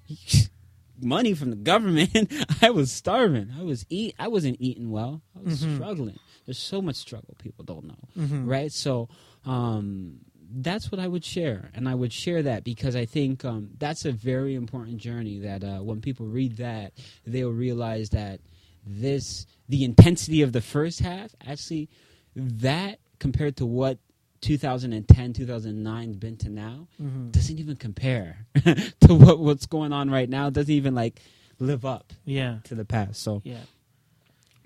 [1.02, 2.32] money from the government.
[2.62, 3.50] I was starving.
[3.58, 4.14] I was eat.
[4.18, 5.22] I wasn't eating well.
[5.36, 5.74] I was Mhm.
[5.74, 6.18] struggling.
[6.46, 8.46] There's so much struggle people don't know, Mhm.
[8.46, 8.72] right?
[8.72, 9.08] So
[9.44, 10.20] um,
[10.52, 14.04] that's what I would share, and I would share that because I think um, that's
[14.04, 15.38] a very important journey.
[15.38, 16.92] That uh, when people read that,
[17.26, 18.40] they'll realize that
[18.86, 21.88] this the intensity of the first half actually
[22.34, 23.98] that compared to what
[24.40, 27.30] 2010 2009 been to now Mhm.
[27.30, 28.46] doesn't even compare
[29.00, 30.50] to what what's going on right now.
[30.50, 31.20] Doesn't even like
[31.58, 33.20] live up Yeah, to the past.
[33.22, 33.58] So yeah.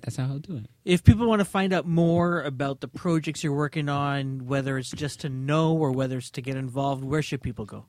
[0.05, 0.66] That's how I'll do it.
[0.84, 4.90] If people want to find out more about the projects you're working on, whether it's
[4.90, 7.86] just to know or whether it's to get involved, where should people go?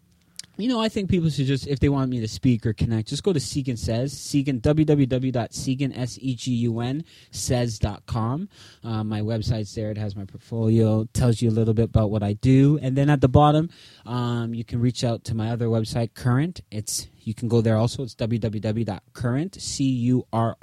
[0.57, 3.09] You know, I think people should just, if they want me to speak or connect,
[3.09, 8.49] just go to Segun Says, Segun, www.segun, S-E-G-U-N, says.com.
[8.81, 9.91] Uh, my website's there.
[9.91, 12.79] It has my portfolio, tells you a little bit about what I do.
[12.81, 13.69] And then at the bottom,
[14.05, 16.61] um, you can reach out to my other website, Currant.
[16.71, 18.03] It's you can go there also.
[18.03, 20.53] It's www.currant, C-U-R-R-A-N-T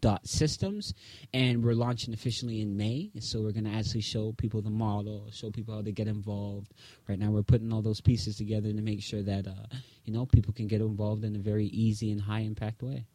[0.00, 0.94] dot systems.
[1.32, 3.10] And we're launching officially in May.
[3.18, 6.74] So we're going to actually show people the model, show people how to get involved.
[7.08, 9.66] Right now we're putting all those pieces together to make sure that, uh,
[10.04, 13.06] you know, people can get involved in a very easy and high impact way.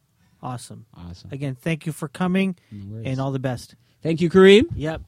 [0.42, 0.86] Awesome.
[0.94, 1.30] Awesome.
[1.32, 3.76] Again, thank you for coming No and all the best.
[4.02, 4.64] Thank you, Kareem.
[4.74, 5.02] Yep.